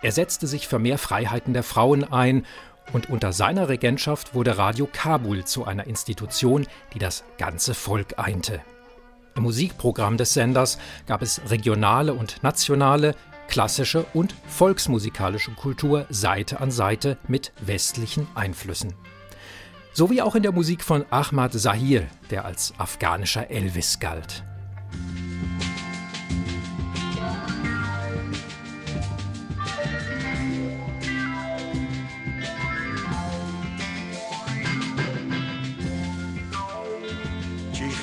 Er 0.00 0.12
setzte 0.12 0.46
sich 0.46 0.66
für 0.66 0.78
mehr 0.78 0.96
Freiheiten 0.96 1.52
der 1.52 1.62
Frauen 1.62 2.04
ein 2.10 2.46
und 2.92 3.10
unter 3.10 3.32
seiner 3.32 3.68
Regentschaft 3.68 4.34
wurde 4.34 4.58
Radio 4.58 4.88
Kabul 4.90 5.44
zu 5.44 5.64
einer 5.64 5.86
Institution, 5.86 6.66
die 6.94 6.98
das 6.98 7.24
ganze 7.38 7.74
Volk 7.74 8.18
einte. 8.18 8.60
Im 9.36 9.42
Musikprogramm 9.42 10.16
des 10.16 10.32
Senders 10.34 10.78
gab 11.06 11.22
es 11.22 11.40
regionale 11.50 12.14
und 12.14 12.42
nationale, 12.42 13.14
klassische 13.48 14.04
und 14.14 14.34
volksmusikalische 14.48 15.52
Kultur 15.52 16.06
Seite 16.08 16.60
an 16.60 16.70
Seite 16.70 17.18
mit 17.28 17.52
westlichen 17.60 18.26
Einflüssen. 18.34 18.94
So 19.92 20.10
wie 20.10 20.22
auch 20.22 20.34
in 20.34 20.42
der 20.42 20.52
Musik 20.52 20.82
von 20.82 21.04
Ahmad 21.10 21.52
Zahir, 21.52 22.06
der 22.30 22.44
als 22.44 22.74
afghanischer 22.78 23.50
Elvis 23.50 23.98
galt. 23.98 24.44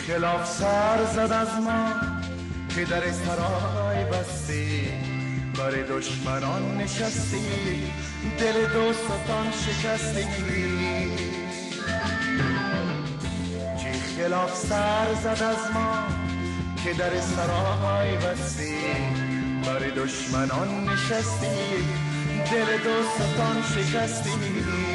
خلاف 0.08 0.46
سر 0.46 1.06
زد 1.14 1.32
از 1.32 1.48
ما 1.66 1.90
که 2.76 2.86
در 2.86 3.12
سرای 3.12 4.06
بستی. 4.06 4.82
بر 5.58 5.72
دشمنان 5.72 6.78
نشستی. 6.78 7.84
دل 8.40 8.68
دوستان 8.74 9.52
شکستی. 9.52 10.26
چی 13.80 13.92
خلاف 14.18 14.56
سر 14.56 15.14
زد 15.24 15.44
از 15.44 15.72
ما 15.74 16.08
که 16.84 16.94
در 16.94 17.20
سرای 17.20 18.18
بستی. 18.18 18.76
بر 19.66 19.80
دشمنان 19.80 20.90
نشستی. 20.90 21.48
دل 22.52 22.78
دوستان 22.78 23.64
شکستی. 23.76 24.93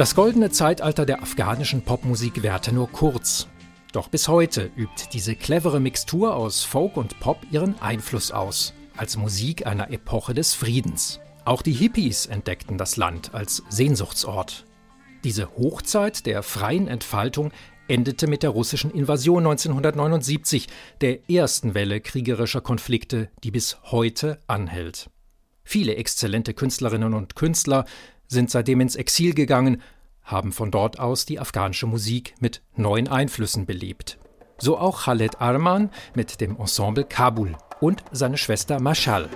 Das 0.00 0.14
goldene 0.14 0.50
Zeitalter 0.50 1.04
der 1.04 1.20
afghanischen 1.20 1.82
Popmusik 1.82 2.42
währte 2.42 2.72
nur 2.72 2.90
kurz. 2.90 3.48
Doch 3.92 4.08
bis 4.08 4.28
heute 4.28 4.70
übt 4.74 5.10
diese 5.12 5.36
clevere 5.36 5.78
Mixtur 5.78 6.34
aus 6.34 6.64
Folk 6.64 6.96
und 6.96 7.20
Pop 7.20 7.36
ihren 7.50 7.78
Einfluss 7.82 8.32
aus, 8.32 8.72
als 8.96 9.18
Musik 9.18 9.66
einer 9.66 9.90
Epoche 9.90 10.32
des 10.32 10.54
Friedens. 10.54 11.20
Auch 11.44 11.60
die 11.60 11.74
Hippies 11.74 12.24
entdeckten 12.24 12.78
das 12.78 12.96
Land 12.96 13.34
als 13.34 13.62
Sehnsuchtsort. 13.68 14.64
Diese 15.22 15.54
Hochzeit 15.58 16.24
der 16.24 16.42
freien 16.42 16.88
Entfaltung 16.88 17.52
endete 17.86 18.26
mit 18.26 18.42
der 18.42 18.48
russischen 18.48 18.92
Invasion 18.92 19.46
1979, 19.46 20.68
der 21.02 21.28
ersten 21.28 21.74
Welle 21.74 22.00
kriegerischer 22.00 22.62
Konflikte, 22.62 23.28
die 23.44 23.50
bis 23.50 23.76
heute 23.82 24.40
anhält. 24.46 25.10
Viele 25.62 25.96
exzellente 25.96 26.54
Künstlerinnen 26.54 27.12
und 27.12 27.36
Künstler 27.36 27.84
sind 28.30 28.50
seitdem 28.50 28.80
ins 28.80 28.96
Exil 28.96 29.34
gegangen 29.34 29.82
haben 30.22 30.52
von 30.52 30.70
dort 30.70 30.98
aus 30.98 31.26
die 31.26 31.40
afghanische 31.40 31.86
Musik 31.86 32.34
mit 32.40 32.62
neuen 32.76 33.08
Einflüssen 33.08 33.66
belebt. 33.66 34.18
So 34.58 34.78
auch 34.78 35.04
Khaled 35.04 35.40
Arman 35.40 35.90
mit 36.14 36.40
dem 36.40 36.56
Ensemble 36.56 37.04
Kabul 37.04 37.56
und 37.80 38.04
seine 38.12 38.38
Schwester 38.38 38.80
Mashal. 38.80 39.28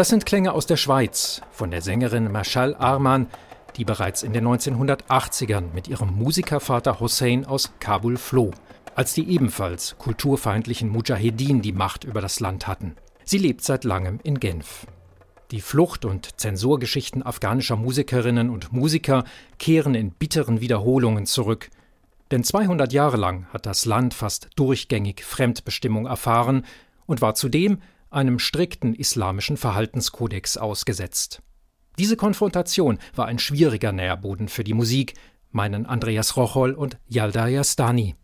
Das 0.00 0.08
sind 0.08 0.24
Klänge 0.24 0.54
aus 0.54 0.64
der 0.64 0.78
Schweiz 0.78 1.42
von 1.50 1.70
der 1.70 1.82
Sängerin 1.82 2.32
Mashal 2.32 2.74
Arman, 2.74 3.26
die 3.76 3.84
bereits 3.84 4.22
in 4.22 4.32
den 4.32 4.48
1980ern 4.48 5.74
mit 5.74 5.88
ihrem 5.88 6.16
Musikervater 6.16 7.00
Hossein 7.00 7.44
aus 7.44 7.74
Kabul 7.80 8.16
floh, 8.16 8.50
als 8.94 9.12
die 9.12 9.28
ebenfalls 9.28 9.98
kulturfeindlichen 9.98 10.88
Mujahedin 10.88 11.60
die 11.60 11.74
Macht 11.74 12.04
über 12.04 12.22
das 12.22 12.40
Land 12.40 12.66
hatten. 12.66 12.96
Sie 13.26 13.36
lebt 13.36 13.62
seit 13.62 13.84
langem 13.84 14.20
in 14.22 14.40
Genf. 14.40 14.86
Die 15.50 15.60
Flucht- 15.60 16.06
und 16.06 16.40
Zensurgeschichten 16.40 17.22
afghanischer 17.22 17.76
Musikerinnen 17.76 18.48
und 18.48 18.72
Musiker 18.72 19.24
kehren 19.58 19.94
in 19.94 20.12
bitteren 20.12 20.62
Wiederholungen 20.62 21.26
zurück. 21.26 21.68
Denn 22.30 22.42
200 22.42 22.94
Jahre 22.94 23.18
lang 23.18 23.48
hat 23.52 23.66
das 23.66 23.84
Land 23.84 24.14
fast 24.14 24.48
durchgängig 24.56 25.22
Fremdbestimmung 25.26 26.06
erfahren 26.06 26.64
und 27.04 27.20
war 27.20 27.34
zudem 27.34 27.82
einem 28.10 28.38
strikten 28.38 28.94
islamischen 28.94 29.56
Verhaltenskodex 29.56 30.56
ausgesetzt. 30.56 31.42
Diese 31.98 32.16
Konfrontation 32.16 32.98
war 33.14 33.26
ein 33.26 33.38
schwieriger 33.38 33.92
Nährboden 33.92 34.48
für 34.48 34.64
die 34.64 34.74
Musik, 34.74 35.14
meinen 35.50 35.86
Andreas 35.86 36.36
Rochol 36.36 36.72
und 36.72 36.98
Yalda 37.08 37.46
Yastani. 37.46 38.14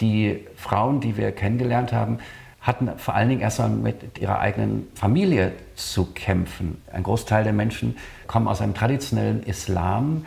Die 0.00 0.46
Frauen, 0.56 1.00
die 1.00 1.16
wir 1.16 1.32
kennengelernt 1.32 1.92
haben, 1.92 2.18
hatten 2.60 2.90
vor 2.96 3.14
allen 3.14 3.28
Dingen 3.28 3.40
erstmal 3.40 3.70
mit 3.70 4.18
ihrer 4.18 4.38
eigenen 4.38 4.88
Familie 4.94 5.52
zu 5.74 6.06
kämpfen. 6.06 6.80
Ein 6.92 7.02
Großteil 7.02 7.44
der 7.44 7.52
Menschen 7.52 7.96
kommen 8.26 8.48
aus 8.48 8.60
einem 8.60 8.74
traditionellen 8.74 9.42
Islam, 9.42 10.24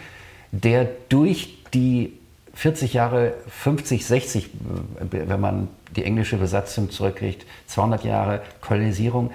der 0.52 0.86
durch 1.10 1.64
die 1.74 2.14
40 2.56 2.94
Jahre, 2.94 3.34
50, 3.50 4.06
60, 4.06 4.50
wenn 5.12 5.42
man 5.42 5.68
die 5.96 6.04
englische 6.04 6.38
Besatzung 6.38 6.90
zurückkriegt, 6.90 7.46
200 7.68 8.04
Jahre 8.06 8.42
Kolonisierung, 8.62 9.32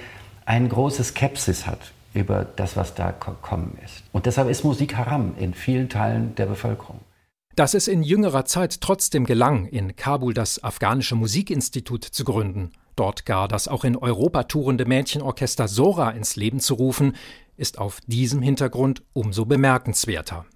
ein 0.46 0.68
großes 0.68 1.08
Skepsis 1.08 1.66
hat 1.66 1.92
über 2.12 2.44
das, 2.56 2.76
was 2.76 2.94
da 2.94 3.12
gekommen 3.12 3.78
ist. 3.84 4.02
Und 4.12 4.26
deshalb 4.26 4.48
ist 4.48 4.64
Musik 4.64 4.96
haram 4.96 5.34
in 5.38 5.54
vielen 5.54 5.88
Teilen 5.88 6.34
der 6.34 6.46
Bevölkerung. 6.46 7.00
Dass 7.56 7.74
es 7.74 7.88
in 7.88 8.02
jüngerer 8.02 8.46
Zeit 8.46 8.80
trotzdem 8.80 9.26
gelang, 9.26 9.66
in 9.66 9.96
Kabul 9.96 10.34
das 10.34 10.64
afghanische 10.64 11.14
Musikinstitut 11.14 12.04
zu 12.04 12.24
gründen, 12.24 12.70
dort 12.96 13.26
gar 13.26 13.48
das 13.48 13.68
auch 13.68 13.84
in 13.84 13.96
Europa 13.96 14.44
tourende 14.44 14.86
Mädchenorchester 14.86 15.68
Sora 15.68 16.10
ins 16.10 16.36
Leben 16.36 16.60
zu 16.60 16.74
rufen, 16.74 17.14
ist 17.56 17.78
auf 17.78 18.00
diesem 18.06 18.40
Hintergrund 18.40 19.02
umso 19.12 19.44
bemerkenswerter. 19.44 20.46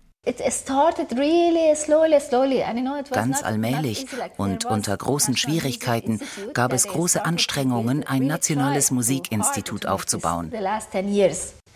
Ganz 3.10 3.42
allmählich 3.42 4.06
und 4.36 4.64
unter 4.64 4.96
großen 4.96 5.36
Schwierigkeiten 5.36 6.20
gab 6.54 6.72
es 6.72 6.86
große 6.86 7.24
Anstrengungen, 7.24 8.06
ein 8.06 8.26
nationales 8.26 8.90
Musikinstitut 8.90 9.86
aufzubauen. 9.86 10.50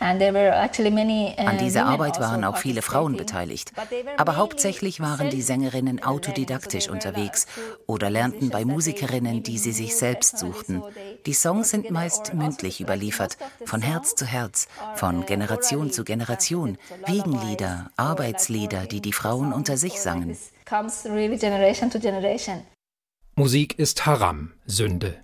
An 0.01 0.21
uh, 0.21 1.59
dieser 1.59 1.87
Arbeit 1.87 2.21
waren 2.21 2.45
auch 2.45 2.57
viele 2.57 2.83
Frauen 2.83 3.17
beteiligt. 3.17 3.73
Aber 4.17 4.37
hauptsächlich 4.37 5.01
waren 5.01 5.31
die 5.31 5.43
Sängerinnen 5.43 6.03
autodidaktisch 6.03 6.89
unterwegs 6.89 7.47
oder 7.87 8.09
lernten 8.09 8.51
bei 8.51 8.65
Musikerinnen, 8.65 9.43
die 9.43 9.59
sie 9.59 9.73
sich 9.73 9.97
selbst 9.97 10.39
suchten. 10.39 10.85
Die 11.27 11.35
Songs 11.35 11.71
sind 11.71 11.91
meist 11.91 12.35
mündlich 12.35 12.81
überliefert, 12.81 13.37
von 13.65 13.83
Herz 13.83 14.15
zu 14.15 14.25
Herz, 14.25 14.69
von 14.95 15.27
Generation 15.27 15.91
zu 15.91 16.05
Generation. 16.05 16.79
Wiegenlieder, 17.07 17.91
Arbeitslieder, 17.97 18.87
die 18.87 19.01
die 19.01 19.13
Frauen 19.13 19.53
unter 19.53 19.77
sich 19.77 20.01
sangen. 20.01 20.37
Musik 23.37 23.79
ist 23.79 24.07
Haram, 24.07 24.53
Sünde. 24.67 25.17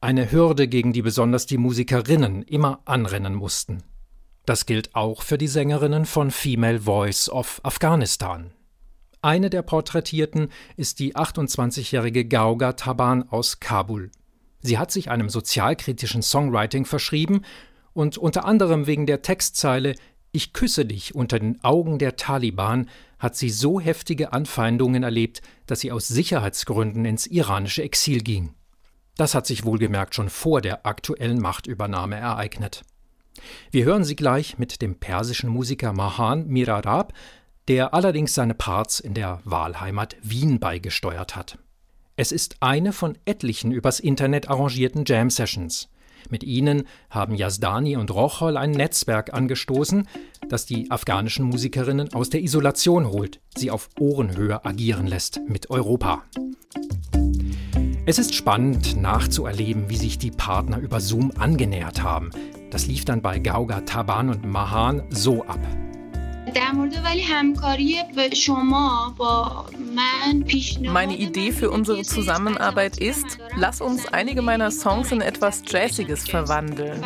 Eine 0.00 0.30
Hürde, 0.30 0.68
gegen 0.68 0.92
die 0.92 1.02
besonders 1.02 1.46
die 1.46 1.58
Musikerinnen 1.58 2.42
immer 2.42 2.80
anrennen 2.84 3.34
mussten. 3.34 3.82
Das 4.46 4.66
gilt 4.66 4.94
auch 4.94 5.22
für 5.22 5.38
die 5.38 5.48
Sängerinnen 5.48 6.04
von 6.04 6.30
Female 6.30 6.80
Voice 6.80 7.30
of 7.30 7.60
Afghanistan. 7.62 8.52
Eine 9.22 9.48
der 9.48 9.62
Porträtierten 9.62 10.50
ist 10.76 10.98
die 10.98 11.16
28-jährige 11.16 12.26
Gauga 12.26 12.74
Taban 12.74 13.26
aus 13.30 13.58
Kabul. 13.58 14.10
Sie 14.66 14.78
hat 14.78 14.90
sich 14.90 15.10
einem 15.10 15.28
sozialkritischen 15.28 16.22
Songwriting 16.22 16.86
verschrieben 16.86 17.42
und 17.92 18.16
unter 18.16 18.46
anderem 18.46 18.86
wegen 18.86 19.04
der 19.04 19.20
Textzeile 19.20 19.94
Ich 20.32 20.54
küsse 20.54 20.86
dich 20.86 21.14
unter 21.14 21.38
den 21.38 21.62
Augen 21.62 21.98
der 21.98 22.16
Taliban 22.16 22.88
hat 23.18 23.36
sie 23.36 23.50
so 23.50 23.78
heftige 23.78 24.32
Anfeindungen 24.32 25.02
erlebt, 25.02 25.42
dass 25.66 25.80
sie 25.80 25.92
aus 25.92 26.08
Sicherheitsgründen 26.08 27.04
ins 27.04 27.26
iranische 27.26 27.82
Exil 27.82 28.22
ging. 28.22 28.54
Das 29.18 29.34
hat 29.34 29.46
sich 29.46 29.66
wohlgemerkt 29.66 30.14
schon 30.14 30.30
vor 30.30 30.62
der 30.62 30.86
aktuellen 30.86 31.40
Machtübernahme 31.40 32.16
ereignet. 32.16 32.84
Wir 33.70 33.84
hören 33.84 34.04
sie 34.04 34.16
gleich 34.16 34.58
mit 34.58 34.80
dem 34.80 34.98
persischen 34.98 35.50
Musiker 35.50 35.92
Mahan 35.92 36.46
Mirarab, 36.46 37.12
der 37.68 37.92
allerdings 37.92 38.32
seine 38.32 38.54
Parts 38.54 38.98
in 38.98 39.12
der 39.12 39.40
Wahlheimat 39.44 40.16
Wien 40.22 40.58
beigesteuert 40.58 41.36
hat. 41.36 41.58
Es 42.16 42.30
ist 42.30 42.56
eine 42.60 42.92
von 42.92 43.18
etlichen 43.24 43.72
übers 43.72 43.98
Internet 43.98 44.48
arrangierten 44.48 45.04
Jam-Sessions. 45.04 45.88
Mit 46.30 46.44
ihnen 46.44 46.84
haben 47.10 47.34
Yazdani 47.34 47.96
und 47.96 48.14
Rochol 48.14 48.56
ein 48.56 48.70
Netzwerk 48.70 49.34
angestoßen, 49.34 50.06
das 50.48 50.64
die 50.64 50.92
afghanischen 50.92 51.44
Musikerinnen 51.44 52.14
aus 52.14 52.30
der 52.30 52.40
Isolation 52.40 53.08
holt, 53.08 53.40
sie 53.56 53.72
auf 53.72 53.88
Ohrenhöhe 53.98 54.64
agieren 54.64 55.08
lässt 55.08 55.40
mit 55.48 55.70
Europa. 55.70 56.22
Es 58.06 58.18
ist 58.18 58.34
spannend 58.34 58.96
nachzuerleben, 58.96 59.90
wie 59.90 59.96
sich 59.96 60.16
die 60.16 60.30
Partner 60.30 60.78
über 60.78 61.00
Zoom 61.00 61.32
angenähert 61.36 62.02
haben. 62.04 62.30
Das 62.70 62.86
lief 62.86 63.04
dann 63.04 63.22
bei 63.22 63.40
Gauga, 63.40 63.80
Taban 63.80 64.30
und 64.30 64.44
Mahan 64.44 65.02
so 65.10 65.44
ab. 65.46 65.60
Meine 70.92 71.16
Idee 71.16 71.52
für 71.52 71.70
unsere 71.70 72.02
Zusammenarbeit 72.02 72.98
ist, 72.98 73.38
lass 73.56 73.80
uns 73.80 74.06
einige 74.06 74.42
meiner 74.42 74.70
Songs 74.70 75.10
in 75.10 75.20
etwas 75.20 75.62
Jazziges 75.66 76.28
verwandeln. 76.28 77.04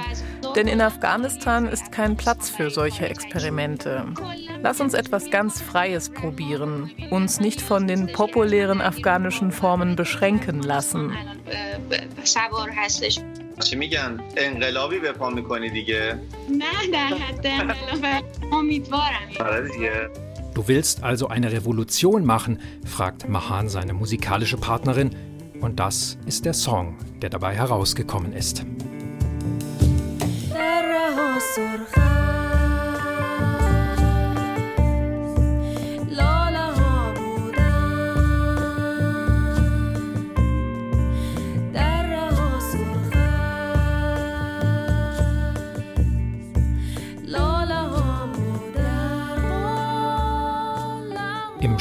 Denn 0.55 0.69
in 0.69 0.81
Afghanistan 0.81 1.67
ist 1.67 1.93
kein 1.93 2.17
Platz 2.17 2.51
für 2.51 2.71
solche 2.71 3.09
Experimente. 3.09 4.05
Lass 4.63 4.81
uns 4.81 4.95
etwas 4.95 5.31
ganz 5.31 5.63
Freies 5.63 6.11
probieren, 6.11 6.91
uns 7.11 7.41
nicht 7.41 7.61
von 7.61 7.87
den 7.87 8.13
populären 8.13 8.81
afghanischen 8.81 9.53
Formen 9.53 9.97
beschränken 9.97 10.63
lassen. 10.63 11.17
چی 13.64 13.76
میگن 13.76 14.20
انقلابی 14.38 15.00
به 15.00 15.12
پا 15.12 15.30
میکنی 15.30 15.70
دیگه 15.70 16.20
نه 16.50 16.92
در 16.94 17.08
حد 17.08 17.48
انقلاب 17.48 18.24
امیدوارم 18.52 19.30
آره 19.40 19.70
دیگه 19.70 20.10
Du 20.56 20.68
willst 20.68 21.04
also 21.04 21.30
eine 21.30 21.52
Revolution 21.52 22.26
machen, 22.26 22.60
fragt 22.86 23.28
Mahan 23.28 23.70
seine 23.70 23.94
musikalische 23.94 24.58
Partnerin, 24.58 25.10
und 25.62 25.80
das 25.80 26.18
ist 26.28 26.46
der 26.46 26.54
Song, 26.54 26.98
der 27.22 27.32
dabei 27.32 27.56
herausgekommen 27.56 28.34
ist. 28.34 28.64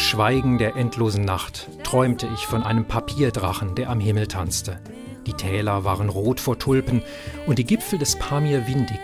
Schweigen 0.08 0.58
der 0.58 0.78
endlosen 0.78 1.26
Nacht 1.26 1.68
träumte 1.84 2.30
ich 2.34 2.48
von 2.48 2.64
einem 2.64 2.86
Papierdrachen, 2.86 3.76
der 3.76 3.90
am 3.90 4.00
Himmel 4.00 4.28
tanzte. 4.28 4.80
Die 5.26 5.34
Täler 5.34 5.84
waren 5.84 6.08
rot 6.08 6.40
vor 6.40 6.58
Tulpen 6.58 7.04
und 7.46 7.60
die 7.60 7.66
Gipfel 7.66 8.00
des 8.00 8.18
Pamir 8.18 8.68
windig. 8.68 9.02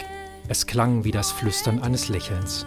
Es 0.48 0.66
klang 0.66 1.04
wie 1.04 1.12
das 1.12 1.34
Flüstern 1.34 1.84
eines 1.84 2.08
Lächelns. 2.08 2.66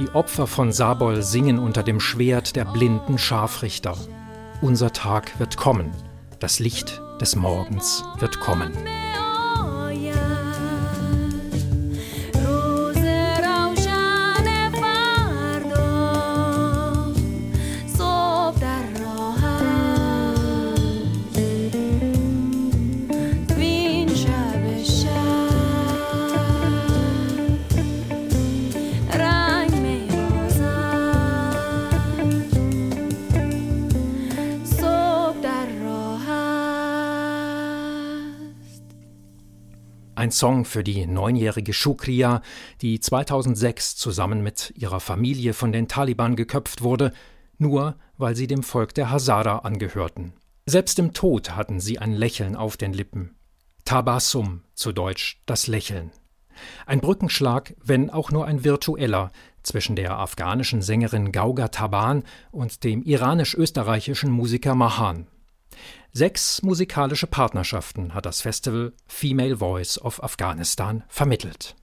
Die 0.00 0.08
Opfer 0.08 0.48
von 0.48 0.72
Sabol 0.72 1.22
singen 1.22 1.60
unter 1.60 1.84
dem 1.84 2.00
Schwert 2.00 2.56
der 2.56 2.64
blinden 2.64 3.18
Scharfrichter. 3.18 3.96
Unser 4.60 4.92
Tag 4.92 5.38
wird 5.38 5.56
kommen, 5.56 5.92
das 6.40 6.58
Licht 6.58 7.00
des 7.20 7.36
Morgens 7.36 8.02
wird 8.18 8.40
kommen. 8.40 8.72
Song 40.34 40.66
für 40.66 40.84
die 40.84 41.06
neunjährige 41.06 41.72
Shukriya, 41.72 42.42
die 42.82 43.00
2006 43.00 43.96
zusammen 43.96 44.42
mit 44.42 44.74
ihrer 44.76 45.00
Familie 45.00 45.54
von 45.54 45.72
den 45.72 45.88
Taliban 45.88 46.36
geköpft 46.36 46.82
wurde, 46.82 47.12
nur 47.56 47.96
weil 48.18 48.36
sie 48.36 48.46
dem 48.46 48.62
Volk 48.62 48.94
der 48.94 49.10
Hazara 49.10 49.60
angehörten. 49.60 50.34
Selbst 50.66 50.98
im 50.98 51.12
Tod 51.14 51.56
hatten 51.56 51.80
sie 51.80 51.98
ein 51.98 52.12
Lächeln 52.12 52.56
auf 52.56 52.76
den 52.76 52.92
Lippen. 52.92 53.34
Tabassum, 53.84 54.62
zu 54.74 54.92
Deutsch 54.92 55.42
das 55.46 55.66
Lächeln. 55.66 56.10
Ein 56.86 57.00
Brückenschlag, 57.00 57.74
wenn 57.82 58.10
auch 58.10 58.30
nur 58.30 58.46
ein 58.46 58.64
virtueller, 58.64 59.30
zwischen 59.62 59.96
der 59.96 60.18
afghanischen 60.18 60.82
Sängerin 60.82 61.32
Gauga 61.32 61.68
Taban 61.68 62.22
und 62.50 62.84
dem 62.84 63.02
iranisch-österreichischen 63.02 64.30
Musiker 64.30 64.74
Mahan. 64.74 65.26
Sechs 66.16 66.62
musikalische 66.62 67.26
Partnerschaften 67.26 68.14
hat 68.14 68.24
das 68.24 68.40
Festival 68.40 68.92
Female 69.08 69.56
Voice 69.56 70.00
of 70.00 70.22
Afghanistan 70.22 71.02
vermittelt. 71.08 71.74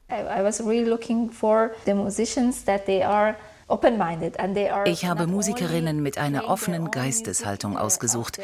Ich 4.85 5.05
habe 5.05 5.27
Musikerinnen 5.27 6.01
mit 6.01 6.17
einer 6.17 6.47
offenen 6.47 6.91
Geisteshaltung 6.91 7.77
ausgesucht, 7.77 8.39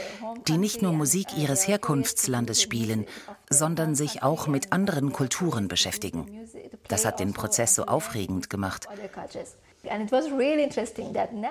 die 0.49 0.57
nicht 0.57 0.81
nur 0.81 0.91
Musik 0.91 1.27
ihres 1.37 1.65
Herkunftslandes 1.65 2.61
spielen, 2.61 3.05
sondern 3.49 3.95
sich 3.95 4.23
auch 4.23 4.47
mit 4.47 4.73
anderen 4.73 5.13
Kulturen 5.13 5.69
beschäftigen. 5.69 6.49
Das 6.89 7.05
hat 7.05 7.21
den 7.21 7.31
Prozess 7.31 7.75
so 7.75 7.85
aufregend 7.85 8.49
gemacht. 8.49 8.89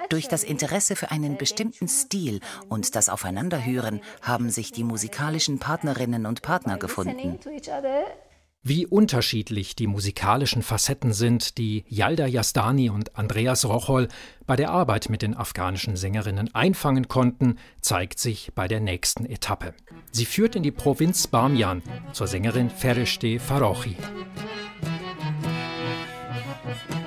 Durch 0.08 0.28
das 0.28 0.44
Interesse 0.44 0.96
für 0.96 1.10
einen 1.10 1.36
bestimmten 1.36 1.88
Stil 1.88 2.40
und 2.68 2.94
das 2.94 3.08
Aufeinanderhören 3.08 4.00
haben 4.22 4.50
sich 4.50 4.72
die 4.72 4.84
musikalischen 4.84 5.58
Partnerinnen 5.58 6.26
und 6.26 6.42
Partner 6.42 6.78
gefunden. 6.78 7.38
Wie 8.68 8.84
unterschiedlich 8.84 9.76
die 9.76 9.86
musikalischen 9.86 10.60
Facetten 10.60 11.12
sind, 11.12 11.56
die 11.56 11.84
Yalda 11.88 12.26
Yastani 12.26 12.90
und 12.90 13.16
Andreas 13.16 13.64
Rochol 13.64 14.08
bei 14.44 14.56
der 14.56 14.70
Arbeit 14.70 15.08
mit 15.08 15.22
den 15.22 15.36
afghanischen 15.36 15.94
Sängerinnen 15.94 16.52
einfangen 16.52 17.06
konnten, 17.06 17.60
zeigt 17.80 18.18
sich 18.18 18.50
bei 18.56 18.66
der 18.66 18.80
nächsten 18.80 19.24
Etappe. 19.24 19.72
Sie 20.10 20.24
führt 20.24 20.56
in 20.56 20.64
die 20.64 20.72
Provinz 20.72 21.28
Bamian 21.28 21.80
zur 22.12 22.26
Sängerin 22.26 22.68
Fereshte 22.68 23.38
Farochi. 23.38 23.96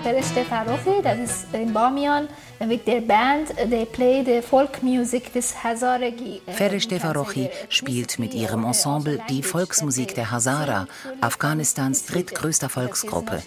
Fereshte 0.09 0.43
Farochi, 0.43 1.03
das 1.03 1.19
ist 1.19 1.53
in 1.53 1.71
Bamian 1.71 2.27
with 2.67 2.85
their 2.85 3.01
band, 3.01 3.47
they 3.69 3.85
play 3.85 4.23
the 4.23 4.41
folk 4.41 4.83
music, 4.83 5.31
this 5.33 5.53
Hazaragi. 5.63 6.41
Fereshte 6.47 6.99
Farochi 6.99 7.49
spielt 7.69 8.19
mit 8.19 8.33
ihrem 8.33 8.65
Ensemble 8.65 9.19
die 9.29 9.43
Volksmusik 9.43 10.15
der 10.15 10.31
Hazara, 10.31 10.87
Afghanistans 11.21 12.05
drittgrößter 12.05 12.69
Volksgruppe. 12.69 13.41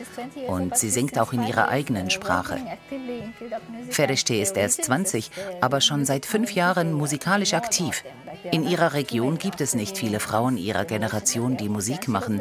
Und 0.46 0.76
sie 0.76 0.90
singt 0.90 1.18
auch 1.18 1.32
in 1.32 1.46
ihrer 1.46 1.68
eigenen 1.68 2.10
Sprache. 2.10 2.58
Fereshte 3.90 4.34
ist 4.34 4.56
erst 4.56 4.84
20, 4.84 5.30
aber 5.60 5.80
schon 5.80 6.04
seit 6.04 6.26
fünf 6.26 6.52
Jahren 6.52 6.92
musikalisch 6.92 7.54
aktiv. 7.54 8.04
In 8.50 8.66
ihrer 8.66 8.94
Region 8.94 9.38
gibt 9.38 9.60
es 9.60 9.74
nicht 9.74 9.98
viele 9.98 10.20
Frauen 10.20 10.56
ihrer 10.56 10.84
Generation, 10.84 11.56
die 11.56 11.68
Musik 11.68 12.08
machen. 12.08 12.40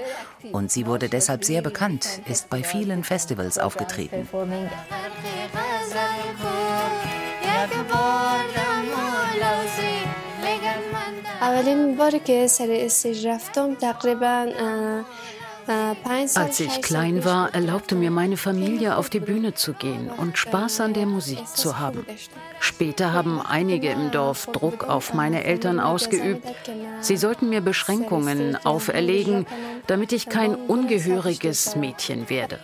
Und 0.51 0.71
sie 0.71 0.85
wurde 0.85 1.09
deshalb 1.09 1.43
sehr 1.43 1.61
bekannt, 1.61 2.21
ist 2.25 2.49
bei 2.49 2.63
vielen 2.63 3.03
Festivals 3.03 3.57
aufgetreten. 3.57 4.27
اولین 11.40 11.96
باری 11.96 12.18
که 12.18 12.46
سر 12.46 12.68
استیج 12.70 13.26
رفتم 13.26 13.74
تقریبا 13.74 14.46
als 15.68 16.60
ich 16.60 16.80
klein 16.80 17.24
war, 17.24 17.52
erlaubte 17.52 17.96
mir 17.96 18.10
meine 18.10 18.36
Familie, 18.36 18.96
auf 18.96 19.10
die 19.10 19.20
Bühne 19.20 19.54
zu 19.54 19.72
gehen 19.72 20.10
und 20.16 20.38
Spaß 20.38 20.80
an 20.80 20.94
der 20.94 21.06
Musik 21.06 21.46
zu 21.48 21.78
haben. 21.80 22.06
Später 22.60 23.12
haben 23.12 23.40
einige 23.40 23.90
im 23.90 24.12
Dorf 24.12 24.46
Druck 24.46 24.84
auf 24.84 25.12
meine 25.12 25.42
Eltern 25.42 25.80
ausgeübt. 25.80 26.46
Sie 27.00 27.16
sollten 27.16 27.48
mir 27.48 27.60
Beschränkungen 27.60 28.56
auferlegen, 28.64 29.46
damit 29.88 30.12
ich 30.12 30.28
kein 30.28 30.54
ungehöriges 30.54 31.74
Mädchen 31.74 32.30
werde. 32.30 32.60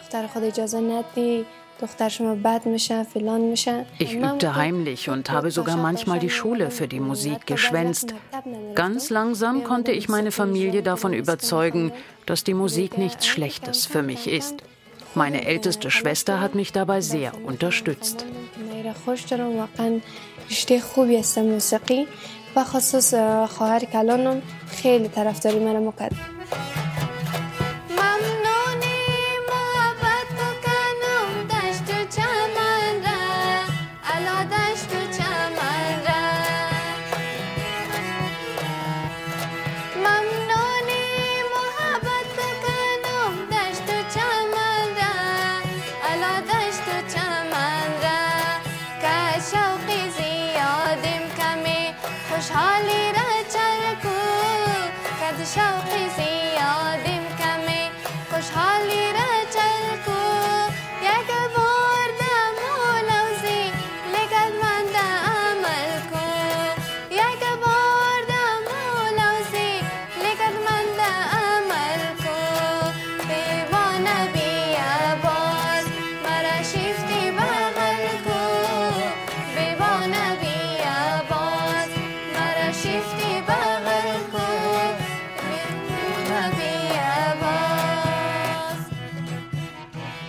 Ich 3.98 4.14
übte 4.14 4.54
heimlich 4.54 5.11
und 5.11 5.30
habe 5.30 5.50
sogar 5.50 5.76
manchmal 5.76 6.20
die 6.20 6.30
Schule 6.30 6.70
für 6.70 6.87
die 6.87 7.00
Musik 7.00 7.46
geschwänzt. 7.46 8.14
Ganz 8.74 9.11
langsam 9.11 9.64
konnte 9.64 9.90
ich 9.90 10.08
meine 10.08 10.30
Familie 10.30 10.82
davon 10.82 11.12
überzeugen, 11.12 11.92
dass 12.24 12.44
die 12.44 12.54
Musik 12.54 12.98
nichts 12.98 13.26
Schlechtes 13.26 13.87
für 13.87 14.02
mich 14.02 14.28
ist. 14.28 14.62
Meine 15.14 15.44
älteste 15.44 15.90
Schwester 15.90 16.40
hat 16.40 16.54
mich 16.54 16.72
dabei 16.72 17.00
sehr 17.00 17.32
unterstützt. 17.44 18.26
بخصوص 22.56 23.14
خواهر 23.48 23.85
کلانم 23.85 24.42
خیلی 24.66 25.08
طرفداری 25.08 25.58
مرا 25.58 25.80
میکرد 25.80 26.12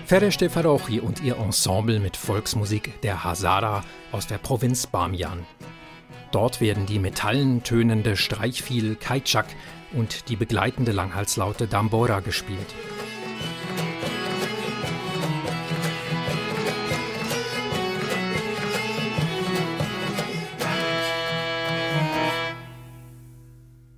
Fereshte 0.09 0.49
Farochi 0.49 1.01
und 1.01 1.23
ihr 1.23 1.37
Ensemble 1.37 2.01
mit 2.01 2.17
Volksmusik 2.17 2.99
der 3.03 3.25
Hazara 3.25 3.85
aus 4.11 4.27
der 4.27 4.39
Provinz 4.39 4.87
Bamian. 4.87 5.45
Dort 6.33 6.63
werden 6.63 6.87
die 6.87 6.99
metallentönende 6.99 8.17
Streichfiel 8.17 8.97
Kaitschak 8.97 9.45
und 9.93 10.31
die 10.31 10.37
begleitende 10.37 10.93
Langhalslaute 10.93 11.67
Dambora 11.67 12.21
gespielt. 12.21 12.75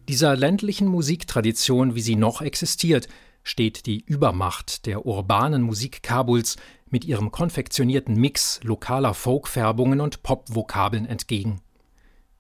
Dieser 0.09 0.35
ländlichen 0.35 0.89
Musiktradition, 0.89 1.95
wie 1.95 2.01
sie 2.01 2.17
noch 2.17 2.43
existiert, 2.43 3.07
steht 3.43 3.87
die 3.87 4.01
Übermacht 4.01 4.87
der 4.87 5.07
urbanen 5.07 5.63
Musik 5.63 6.03
Kabuls 6.03 6.57
mit 6.91 7.05
ihrem 7.05 7.31
konfektionierten 7.31 8.15
Mix 8.17 8.61
lokaler 8.63 9.15
Folkfärbungen 9.15 10.01
und 10.01 10.23
Popvokabeln 10.23 11.07
entgegen. 11.07 11.61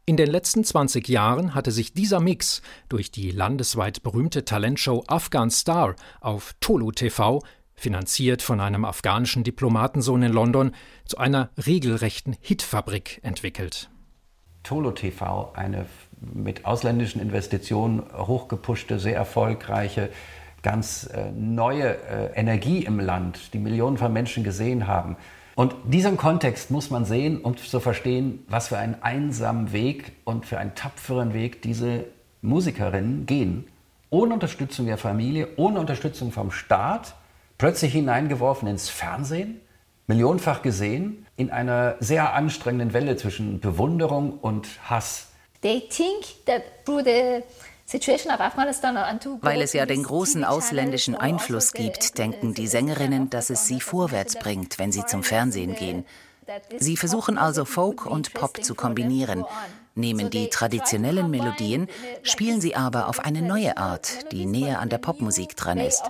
In 0.07 0.17
den 0.17 0.29
letzten 0.29 0.65
20 0.65 1.09
Jahren 1.09 1.55
hatte 1.55 1.71
sich 1.71 1.93
dieser 1.93 2.19
Mix 2.19 2.63
durch 2.89 3.13
die 3.13 3.31
landesweit 3.31 4.03
berühmte 4.03 4.45
Talentshow 4.45 5.05
Afghan 5.07 5.51
Star 5.51 5.95
auf 6.21 6.55
Tolu 6.59 6.91
TV, 6.91 7.41
finanziert 7.75 8.43
von 8.43 8.61
einem 8.61 8.85
afghanischen 8.85 9.45
Diplomatensohn 9.45 10.23
in 10.23 10.33
London, 10.33 10.75
zu 11.05 11.19
einer 11.19 11.51
regelrechten 11.65 12.37
Hitfabrik 12.41 13.21
entwickelt. 13.23 13.89
Tolo 14.63 14.91
TV, 14.91 15.53
eine 15.55 15.87
mit 16.21 16.65
ausländischen 16.65 17.21
Investitionen 17.21 18.03
hochgepushte, 18.13 18.99
sehr 18.99 19.17
erfolgreiche 19.17 20.11
ganz 20.63 21.09
äh, 21.13 21.31
neue 21.33 21.97
äh, 22.05 22.33
Energie 22.35 22.85
im 22.85 23.01
Land, 23.01 23.55
die 23.55 23.59
Millionen 23.59 23.97
von 23.97 24.13
Menschen 24.13 24.45
gesehen 24.45 24.87
haben. 24.87 25.17
Und 25.55 25.75
diesen 25.85 26.17
Kontext 26.17 26.71
muss 26.71 26.91
man 26.91 27.05
sehen, 27.05 27.41
um 27.41 27.57
zu 27.57 27.81
verstehen, 27.81 28.45
was 28.49 28.69
für 28.69 28.79
einen 28.79 28.97
einsamen 29.03 29.73
Weg 29.73 30.13
und 30.25 30.47
für 30.47 30.59
einen 30.59 30.75
tapferen 30.75 31.35
Weg 31.35 31.63
diese 31.63 32.05
Musikerinnen 32.41 33.27
gehen. 33.27 33.67
Ohne 34.09 34.35
Unterstützung 34.35 34.87
der 34.87 34.99
Familie, 34.99 35.49
ohne 35.57 35.79
Unterstützung 35.79 36.33
vom 36.33 36.51
Staat, 36.51 37.15
plötzlich 37.59 37.93
hineingeworfen 37.93 38.69
ins 38.69 38.89
Fernsehen, 38.89 39.61
millionenfach 40.07 40.63
gesehen, 40.63 41.27
in 41.37 41.51
einer 41.51 41.97
sehr 42.01 42.35
anstrengenden 42.35 42.93
Welle 42.93 43.17
zwischen 43.17 43.61
Bewunderung 43.61 44.39
und 44.39 44.67
Hass. 44.89 45.29
They 45.63 45.81
think 45.91 46.47
that 46.47 46.63
through 46.87 47.05
the 47.05 47.43
weil 49.43 49.63
es 49.63 49.73
ja 49.73 49.87
den 49.87 50.03
großen 50.05 50.45
ausländischen 50.45 51.17
Einfluss 51.17 51.73
gibt, 51.73 52.19
denken 52.19 52.55
die 52.55 52.67
Sängerinnen, 52.67 53.31
dass 53.31 53.51
es 53.51 53.67
sie 53.67 53.81
vorwärts 53.81 54.37
bringt, 54.37 54.79
wenn 54.79 54.93
sie 54.93 55.05
zum 55.07 55.23
Fernsehen 55.23 55.75
gehen. 55.75 56.05
Sie 56.79 56.97
versuchen 56.97 57.39
also 57.39 57.65
Folk 57.65 58.07
und 58.07 58.35
Pop 58.35 58.63
zu 58.63 58.75
kombinieren, 58.75 59.45
nehmen 59.95 60.31
die 60.31 60.49
traditionellen 60.49 61.31
Melodien, 61.31 61.89
spielen 62.23 62.61
sie 62.61 62.75
aber 62.75 63.09
auf 63.09 63.21
eine 63.21 63.43
neue 63.43 63.77
Art, 63.77 64.33
die 64.33 64.47
näher 64.47 64.81
an 64.81 64.89
der 64.89 64.99
Popmusik 64.99 65.57
dran 65.57 65.79
ist. 65.79 66.03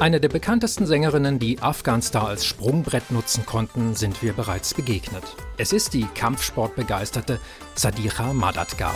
Eine 0.00 0.20
der 0.20 0.28
bekanntesten 0.28 0.86
Sängerinnen, 0.86 1.40
die 1.40 1.58
Afghanstar 1.60 2.28
als 2.28 2.46
Sprungbrett 2.46 3.10
nutzen 3.10 3.44
konnten, 3.44 3.96
sind 3.96 4.22
wir 4.22 4.32
bereits 4.32 4.72
begegnet. 4.72 5.24
Es 5.56 5.72
ist 5.72 5.92
die 5.92 6.06
kampfsportbegeisterte 6.14 7.40
Sadiqa 7.74 8.32
Madadgar. 8.32 8.94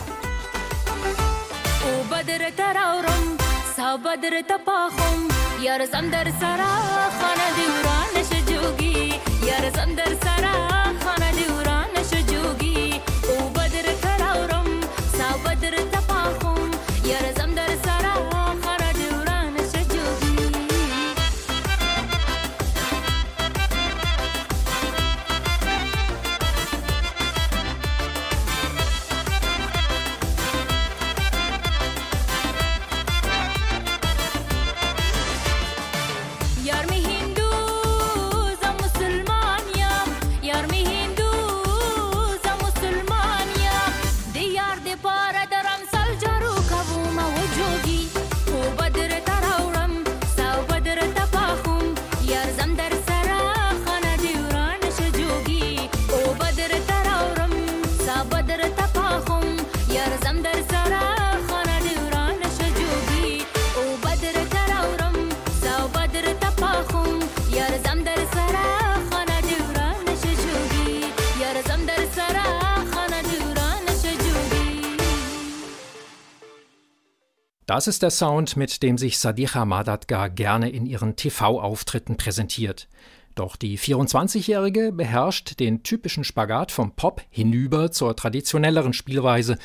Das 77.75 77.87
ist 77.87 78.03
der 78.03 78.11
Sound, 78.11 78.59
mit 78.59 78.83
dem 78.83 78.99
sich 78.99 79.19
Sadiqa 79.19 79.65
Madadgar 79.65 80.29
gerne 80.29 80.69
in 80.69 80.85
ihren 80.85 81.17
TV-Auftritten 81.17 82.19
präsentiert. 82.19 82.87
Doch 83.35 83.57
die 83.57 83.79
24-Jährige 83.79 84.93
beherrscht 84.93 85.59
den 85.59 85.83
typischen 85.83 86.23
Spagat 86.23 86.71
vom 86.71 86.95
Pop 86.95 87.23
hinüber 87.31 87.91
zur 87.91 88.15
traditionelleren 88.15 88.93
Spielweise 88.93 89.57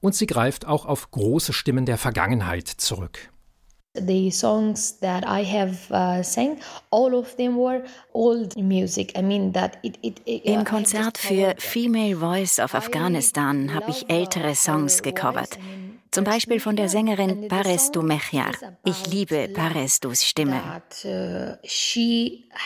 und 0.00 0.14
sie 0.14 0.24
greift 0.24 0.66
auch 0.66 0.86
auf 0.86 1.10
große 1.10 1.52
Stimmen 1.52 1.84
der 1.84 1.98
Vergangenheit 1.98 2.66
zurück. 2.66 3.28
The 3.94 4.30
songs 4.30 5.00
that 5.00 5.26
I 5.26 5.42
have 5.42 5.90
uh, 5.90 6.22
sang, 6.22 6.60
all 6.92 7.12
of 7.12 7.36
them 7.36 7.56
were 7.56 7.82
old 8.14 8.56
music. 8.56 9.18
I 9.18 9.22
mean 9.22 9.52
that 9.54 9.78
it, 9.82 9.98
it, 10.00 10.20
it 10.26 10.44
Im 10.44 10.64
Konzert 10.64 11.18
für 11.18 11.56
Female 11.58 12.14
Voice 12.14 12.60
of 12.60 12.76
Afghanistan 12.76 13.74
habe 13.74 13.90
ich 13.90 14.08
ältere 14.08 14.54
Songs 14.54 15.02
gecovert. 15.02 15.58
Zum 16.12 16.22
Beispiel 16.22 16.60
von 16.60 16.76
der 16.76 16.88
Sängerin 16.88 17.48
Parestu 17.48 18.02
Mechyar. 18.02 18.52
Ich 18.84 19.08
liebe 19.08 19.48
Parestus 19.48 20.24
Stimme. 20.24 20.82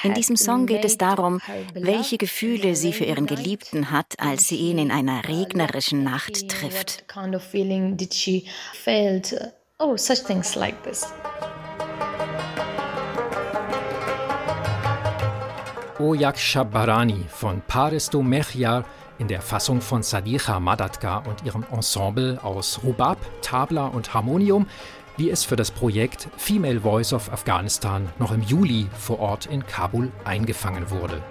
In 0.02 0.14
diesem 0.14 0.36
Song 0.36 0.66
geht 0.66 0.84
es 0.84 0.98
darum, 0.98 1.40
welche 1.72 2.18
Gefühle 2.18 2.76
sie 2.76 2.92
für 2.92 3.04
ihren 3.04 3.24
Geliebten 3.24 3.90
hat, 3.90 4.14
als 4.18 4.48
sie 4.48 4.56
ihn 4.56 4.76
in 4.76 4.90
einer 4.90 5.26
regnerischen 5.26 6.04
Nacht 6.04 6.50
trifft. 6.50 7.04
Oh, 9.86 9.98
such 9.98 10.24
things 10.24 10.56
like 10.56 10.82
this. 10.82 11.12
Oyak 16.00 16.38
Shabarani 16.38 17.28
von 17.28 17.60
Parestu 17.68 18.22
Mechyar 18.22 18.84
in 19.18 19.28
der 19.28 19.42
Fassung 19.42 19.82
von 19.82 20.02
Sadiqa 20.02 20.58
Madadgar 20.58 21.26
und 21.26 21.44
ihrem 21.44 21.66
Ensemble 21.70 22.42
aus 22.42 22.80
Rubab, 22.82 23.18
Tabla 23.42 23.88
und 23.88 24.14
Harmonium, 24.14 24.66
wie 25.18 25.28
es 25.28 25.44
für 25.44 25.56
das 25.56 25.70
Projekt 25.70 26.28
Female 26.38 26.80
Voice 26.80 27.12
of 27.12 27.30
Afghanistan 27.30 28.08
noch 28.18 28.32
im 28.32 28.40
Juli 28.40 28.86
vor 28.98 29.20
Ort 29.20 29.44
in 29.44 29.66
Kabul 29.66 30.10
eingefangen 30.24 30.88
wurde. 30.88 31.22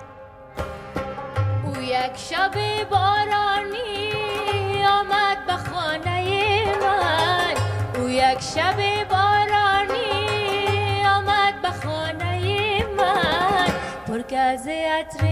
مرکز 14.07 14.67
عطر 14.67 15.23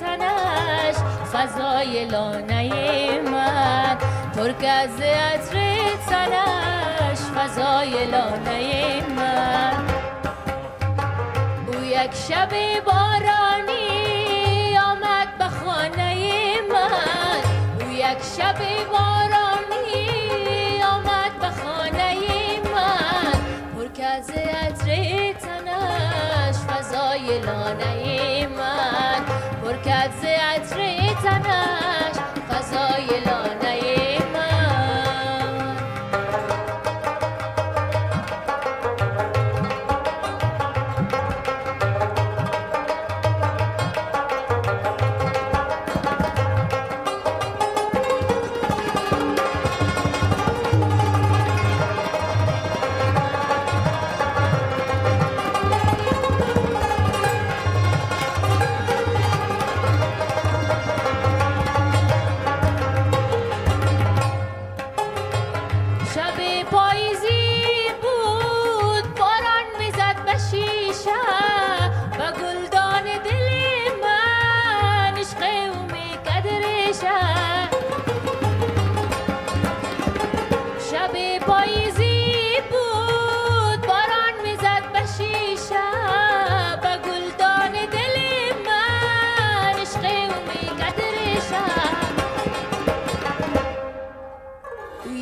تنش 0.00 0.96
فضای 1.32 2.04
لانه 2.04 3.20
من. 3.20 3.96
مرکز 4.36 5.00
عطر 5.00 5.56
تنش 6.08 7.18
فضای 7.36 8.06
لانه 8.06 9.02
من. 9.16 9.86
او 11.66 11.84
یک 11.84 12.14
شب 12.28 12.50
بارانی 12.84 14.78
آمد 14.78 15.38
به 15.38 15.44
خانه 15.44 16.14
من. 16.72 17.42
او 17.80 17.92
یک 17.92 18.22
شب 18.38 18.58
بارانی 18.92 19.35
های 27.16 27.38
لانه 27.38 28.46
من 28.46 29.24
پر 29.62 29.76
کرد 29.76 30.10
ز 30.20 30.24
عطر 30.24 30.78
فضای 32.48 33.06
لانه 33.26 34.15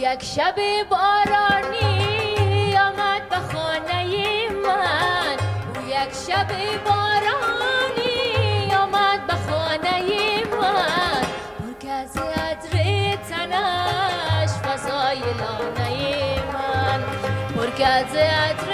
یک 0.05 0.25
شب 0.25 0.55
بارانی 0.90 2.77
آمد 2.77 3.29
به 3.31 3.37
خانه 3.37 4.05
من. 4.64 5.37
او 5.75 5.88
یک 5.88 6.12
شب 6.27 6.49
بارانی 6.85 8.75
آمد 8.75 9.27
به 9.27 9.35
خانه 9.35 10.01
من. 10.61 11.23
مرکز 11.61 12.17
عطر 12.17 12.75
تنش 13.29 14.50
فضای 14.50 15.19
لانه 15.19 15.92
من. 16.52 17.00
مرکز 17.57 18.17
عطر 18.17 18.73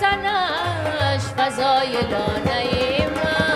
تنش 0.00 1.22
فضای 1.36 1.92
لانه 1.92 3.08
من. 3.14 3.51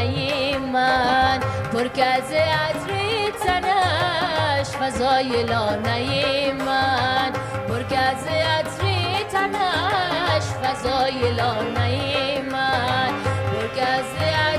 خانه 0.00 0.58
من 0.58 1.40
پر 1.72 2.02
از 2.02 2.32
عطر 2.32 2.90
تنش 3.44 4.66
فضای 4.66 5.42
لانه 5.42 6.52
من 6.52 7.32
پر 7.68 7.96
از 7.96 8.26
عطر 8.26 8.84
تنش 9.32 10.44
فضای 10.62 11.32
لانه 11.32 12.42
من 12.52 13.10
پر 13.52 13.80
از 13.80 14.49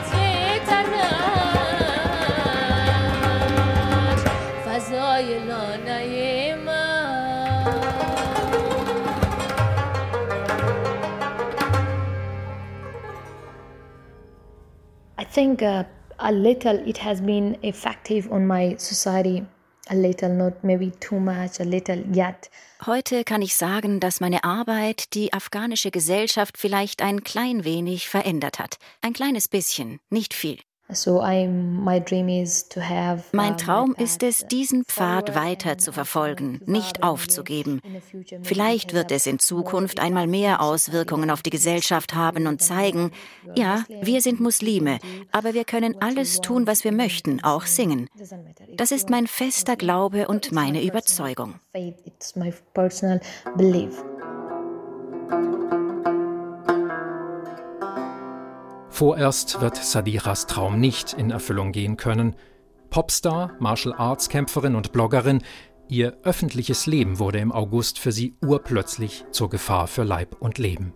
think 15.41 15.61
uh, 15.63 15.83
a 16.19 16.31
little 16.31 16.77
it 16.87 16.97
has 16.99 17.21
been 17.21 17.57
effective 17.63 18.31
on 18.31 18.45
my 18.45 18.75
society. 18.77 19.43
A 19.89 19.95
little, 19.95 20.29
not 20.29 20.63
maybe 20.63 20.91
too 20.99 21.19
much, 21.19 21.59
a 21.59 21.63
little 21.63 22.03
yet. 22.13 22.49
Heute 22.85 23.23
kann 23.23 23.41
ich 23.41 23.55
sagen, 23.55 23.99
dass 23.99 24.19
meine 24.19 24.43
Arbeit 24.43 25.15
die 25.15 25.33
afghanische 25.33 25.89
Gesellschaft 25.89 26.57
vielleicht 26.57 27.01
ein 27.01 27.23
klein 27.23 27.65
wenig 27.65 28.07
verändert 28.07 28.59
hat. 28.59 28.77
Ein 29.01 29.13
kleines 29.13 29.47
bisschen, 29.47 29.99
nicht 30.09 30.33
viel. 30.33 30.59
Mein 33.31 33.57
Traum 33.57 33.95
ist 33.95 34.23
es, 34.23 34.45
diesen 34.47 34.83
Pfad 34.85 35.35
weiter 35.35 35.77
zu 35.77 35.91
verfolgen, 35.91 36.61
nicht 36.65 37.03
aufzugeben. 37.03 37.81
Vielleicht 38.43 38.93
wird 38.93 39.11
es 39.11 39.25
in 39.25 39.39
Zukunft 39.39 39.99
einmal 39.99 40.27
mehr 40.27 40.61
Auswirkungen 40.61 41.29
auf 41.29 41.41
die 41.41 41.49
Gesellschaft 41.49 42.13
haben 42.13 42.47
und 42.47 42.61
zeigen, 42.61 43.11
ja, 43.55 43.85
wir 44.01 44.21
sind 44.21 44.39
Muslime, 44.39 44.99
aber 45.31 45.53
wir 45.53 45.65
können 45.65 45.95
alles 46.01 46.41
tun, 46.41 46.67
was 46.67 46.83
wir 46.83 46.91
möchten, 46.91 47.43
auch 47.43 47.65
singen. 47.65 48.07
Das 48.75 48.91
ist 48.91 49.09
mein 49.09 49.27
fester 49.27 49.75
Glaube 49.75 50.27
und 50.27 50.51
meine 50.51 50.83
Überzeugung. 50.83 51.55
Vorerst 58.91 59.61
wird 59.61 59.77
Sadiras 59.77 60.47
Traum 60.47 60.79
nicht 60.79 61.13
in 61.13 61.31
Erfüllung 61.31 61.71
gehen 61.71 61.95
können. 61.97 62.35
Popstar, 62.89 63.55
Martial 63.57 63.95
Arts 63.97 64.27
Kämpferin 64.27 64.75
und 64.75 64.91
Bloggerin, 64.91 65.41
ihr 65.87 66.17
öffentliches 66.23 66.85
Leben 66.87 67.17
wurde 67.17 67.39
im 67.39 67.53
August 67.53 67.99
für 67.99 68.11
sie 68.11 68.35
urplötzlich 68.41 69.25
zur 69.31 69.49
Gefahr 69.49 69.87
für 69.87 70.03
Leib 70.03 70.35
und 70.39 70.57
Leben. 70.57 70.93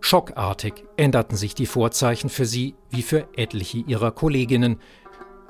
Schockartig 0.00 0.84
änderten 0.96 1.36
sich 1.36 1.54
die 1.54 1.66
Vorzeichen 1.66 2.30
für 2.30 2.46
sie 2.46 2.74
wie 2.88 3.02
für 3.02 3.28
etliche 3.36 3.78
ihrer 3.78 4.12
Kolleginnen. 4.12 4.80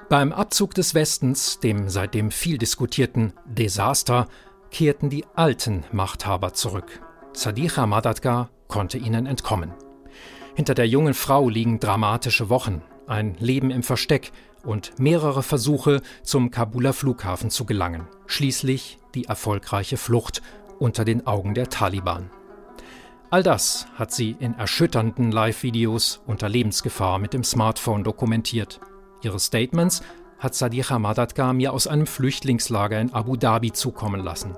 Beim 0.09 0.33
Abzug 0.33 0.75
des 0.75 0.95
Westens, 0.95 1.61
dem 1.61 1.89
seitdem 1.89 2.33
viel 2.33 2.59
diskutierten 2.59 3.33
Desaster, 3.47 4.27
kehrten 4.73 5.09
die 5.09 5.25
alten 5.37 5.85
Machthaber 5.93 6.53
zurück. 6.53 7.01
Sadiqa 7.33 7.87
Madadgar 7.87 8.51
konnte 8.67 8.99
ihnen 8.99 9.27
entkommen. 9.27 9.73
Hinter 10.55 10.75
der 10.75 10.87
jungen 10.87 11.15
Frau 11.15 11.49
liegen 11.49 11.81
dramatische 11.81 12.49
Wochen, 12.49 12.83
ein 13.07 13.35
Leben 13.39 13.71
im 13.71 13.83
Versteck 13.83 14.33
und 14.65 14.99
mehrere 14.99 15.43
Versuche, 15.43 16.03
zum 16.23 16.51
Kabuler 16.51 16.93
Flughafen 16.93 17.51
zu 17.51 17.65
gelangen. 17.65 18.07
Schließlich 18.27 18.99
die 19.15 19.25
erfolgreiche 19.25 19.97
Flucht 19.97 20.43
unter 20.79 21.05
den 21.05 21.27
Augen 21.27 21.55
der 21.55 21.69
Taliban. 21.69 22.31
All 23.31 23.43
das 23.43 23.87
hat 23.95 24.13
sie 24.13 24.37
in 24.41 24.55
erschütternden 24.55 25.31
Live-Videos 25.31 26.21
unter 26.27 26.49
Lebensgefahr 26.49 27.19
mit 27.19 27.33
dem 27.33 27.45
Smartphone 27.45 28.03
dokumentiert. 28.03 28.81
Ihre 29.23 29.39
Statements 29.39 30.03
hat 30.41 30.55
Sadiqa 30.55 30.99
Madadgar 30.99 31.53
mir 31.53 31.73
aus 31.73 31.87
einem 31.87 32.07
Flüchtlingslager 32.07 33.01
in 33.01 33.13
Abu 33.13 33.37
Dhabi 33.37 33.73
zukommen 33.73 34.21
lassen. 34.21 34.57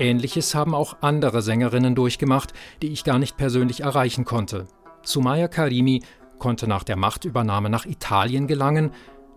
Ähnliches 0.00 0.54
haben 0.54 0.74
auch 0.74 0.96
andere 1.02 1.42
Sängerinnen 1.42 1.94
durchgemacht, 1.94 2.54
die 2.80 2.88
ich 2.88 3.04
gar 3.04 3.18
nicht 3.18 3.36
persönlich 3.36 3.82
erreichen 3.82 4.24
konnte. 4.24 4.66
Sumaya 5.02 5.46
Karimi 5.46 6.02
konnte 6.38 6.66
nach 6.66 6.84
der 6.84 6.96
Machtübernahme 6.96 7.68
nach 7.68 7.84
Italien 7.84 8.46
gelangen. 8.46 8.92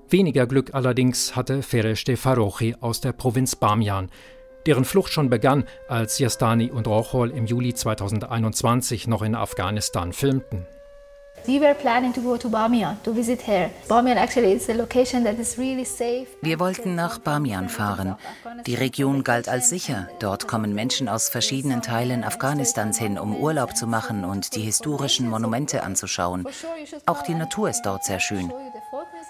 Weniger 0.10 0.48
Glück 0.48 0.74
allerdings 0.74 1.36
hatte 1.36 1.62
Fereste 1.62 2.16
Farochi 2.16 2.76
aus 2.80 3.02
der 3.02 3.12
Provinz 3.12 3.56
Bamian, 3.58 4.10
deren 4.66 4.86
Flucht 4.86 5.12
schon 5.12 5.30
begann, 5.30 5.66
als 5.90 6.18
Yastani 6.18 6.72
und 6.72 6.88
Rochol 6.88 7.32
im 7.32 7.46
Juli 7.46 7.74
2021 7.74 9.08
noch 9.08 9.22
in 9.22 9.36
Afghanistan 9.36 10.14
filmten. 10.14 10.66
Wir 16.42 16.60
wollten 16.60 16.96
nach 16.96 17.20
Bamian 17.20 17.70
fahren. 17.70 18.16
Die 18.66 18.76
Region 18.76 19.24
galt 19.24 19.50
als 19.50 19.70
sicher. 19.70 20.08
Dort 20.20 20.48
kommen 20.48 20.74
Menschen 20.74 21.10
aus 21.10 21.30
verschiedenen 21.30 21.82
Teilen 21.82 22.24
Afghanistans 22.24 22.98
hin, 22.98 23.20
um 23.20 23.36
Urlaub 23.36 23.76
zu 23.76 23.88
machen 23.88 24.24
und 24.24 24.56
die 24.56 24.62
historischen 24.62 25.30
Monumente 25.30 25.84
anzuschauen. 25.84 26.48
Auch 27.06 27.24
die 27.24 27.36
Natur 27.36 27.70
ist 27.70 27.82
dort 27.84 28.06
sehr 28.06 28.20
schön. 28.20 28.52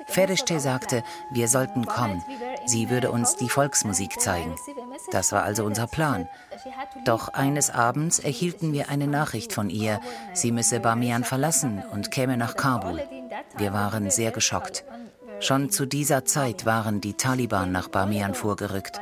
Ferishte 0.07 0.59
sagte, 0.59 1.03
wir 1.31 1.47
sollten 1.47 1.85
kommen. 1.85 2.23
Sie 2.65 2.89
würde 2.89 3.11
uns 3.11 3.35
die 3.35 3.49
Volksmusik 3.49 4.19
zeigen. 4.19 4.55
Das 5.11 5.31
war 5.31 5.43
also 5.43 5.63
unser 5.63 5.87
Plan. 5.87 6.27
Doch 7.05 7.29
eines 7.29 7.69
Abends 7.69 8.19
erhielten 8.19 8.73
wir 8.73 8.89
eine 8.89 9.07
Nachricht 9.07 9.53
von 9.53 9.69
ihr, 9.69 9.99
sie 10.33 10.51
müsse 10.51 10.79
Bamian 10.79 11.23
verlassen 11.23 11.83
und 11.91 12.11
käme 12.11 12.37
nach 12.37 12.55
Kabul. 12.55 13.01
Wir 13.57 13.73
waren 13.73 14.09
sehr 14.09 14.31
geschockt. 14.31 14.83
Schon 15.39 15.69
zu 15.69 15.85
dieser 15.85 16.25
Zeit 16.25 16.65
waren 16.65 17.01
die 17.01 17.15
Taliban 17.15 17.71
nach 17.71 17.89
Bamian 17.89 18.33
vorgerückt. 18.33 18.99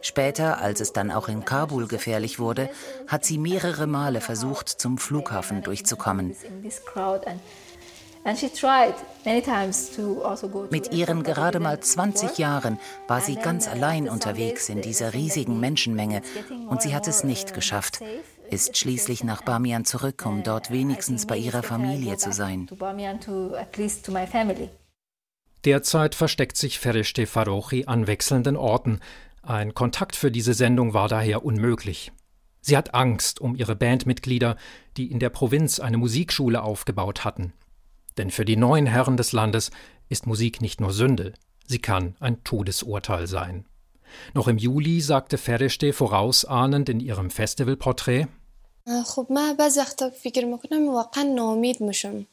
Später, 0.00 0.58
als 0.60 0.80
es 0.80 0.92
dann 0.92 1.10
auch 1.10 1.28
in 1.28 1.44
Kabul 1.44 1.86
gefährlich 1.88 2.38
wurde, 2.38 2.70
hat 3.06 3.24
sie 3.24 3.38
mehrere 3.38 3.86
Male 3.86 4.20
versucht, 4.20 4.68
zum 4.68 4.98
Flughafen 4.98 5.62
durchzukommen. 5.62 6.34
Also 8.24 8.48
Mit 10.70 10.92
ihren 10.92 11.22
gerade 11.22 11.60
mal 11.60 11.78
20 11.78 12.38
Jahren 12.38 12.78
war 13.06 13.20
sie 13.20 13.36
ganz 13.36 13.68
allein 13.68 14.08
unterwegs 14.08 14.70
in 14.70 14.80
dieser 14.80 15.12
riesigen 15.12 15.60
Menschenmenge 15.60 16.22
und 16.68 16.80
sie 16.80 16.94
hat 16.94 17.06
es 17.06 17.22
nicht 17.22 17.52
geschafft, 17.52 18.00
ist 18.50 18.78
schließlich 18.78 19.24
nach 19.24 19.42
Bamian 19.42 19.84
zurück, 19.84 20.24
um 20.24 20.42
dort 20.42 20.70
wenigstens 20.70 21.26
bei 21.26 21.36
ihrer 21.36 21.62
Familie 21.62 22.16
zu 22.16 22.32
sein. 22.32 22.66
Derzeit 25.64 26.14
versteckt 26.14 26.56
sich 26.56 26.78
Fereshte 26.78 27.26
Farochi 27.26 27.84
an 27.86 28.06
wechselnden 28.06 28.56
Orten. 28.56 29.00
Ein 29.42 29.74
Kontakt 29.74 30.16
für 30.16 30.30
diese 30.30 30.54
Sendung 30.54 30.94
war 30.94 31.08
daher 31.08 31.44
unmöglich. 31.44 32.12
Sie 32.60 32.76
hat 32.76 32.94
Angst 32.94 33.40
um 33.40 33.54
ihre 33.54 33.76
Bandmitglieder, 33.76 34.56
die 34.96 35.10
in 35.10 35.18
der 35.18 35.28
Provinz 35.28 35.80
eine 35.80 35.98
Musikschule 35.98 36.62
aufgebaut 36.62 37.24
hatten. 37.24 37.52
Denn 38.17 38.31
für 38.31 38.45
die 38.45 38.57
neuen 38.57 38.85
Herren 38.85 39.17
des 39.17 39.31
Landes 39.31 39.71
ist 40.09 40.27
Musik 40.27 40.61
nicht 40.61 40.81
nur 40.81 40.91
Sünde, 40.91 41.33
sie 41.65 41.79
kann 41.79 42.15
ein 42.19 42.43
Todesurteil 42.43 43.27
sein. 43.27 43.65
Noch 44.33 44.47
im 44.47 44.57
Juli 44.57 45.01
sagte 45.01 45.37
Fereshte 45.37 45.93
vorausahnend 45.93 46.89
in 46.89 46.99
ihrem 46.99 47.29
Festivalporträt 47.29 48.27
خب 49.05 49.27
من 49.29 49.53
بعض 49.53 49.77
وقتا 49.77 50.09
فکر 50.09 50.45
میکنم 50.45 50.87
واقعا 50.87 51.23
ناامید 51.23 51.81
میشم 51.81 52.25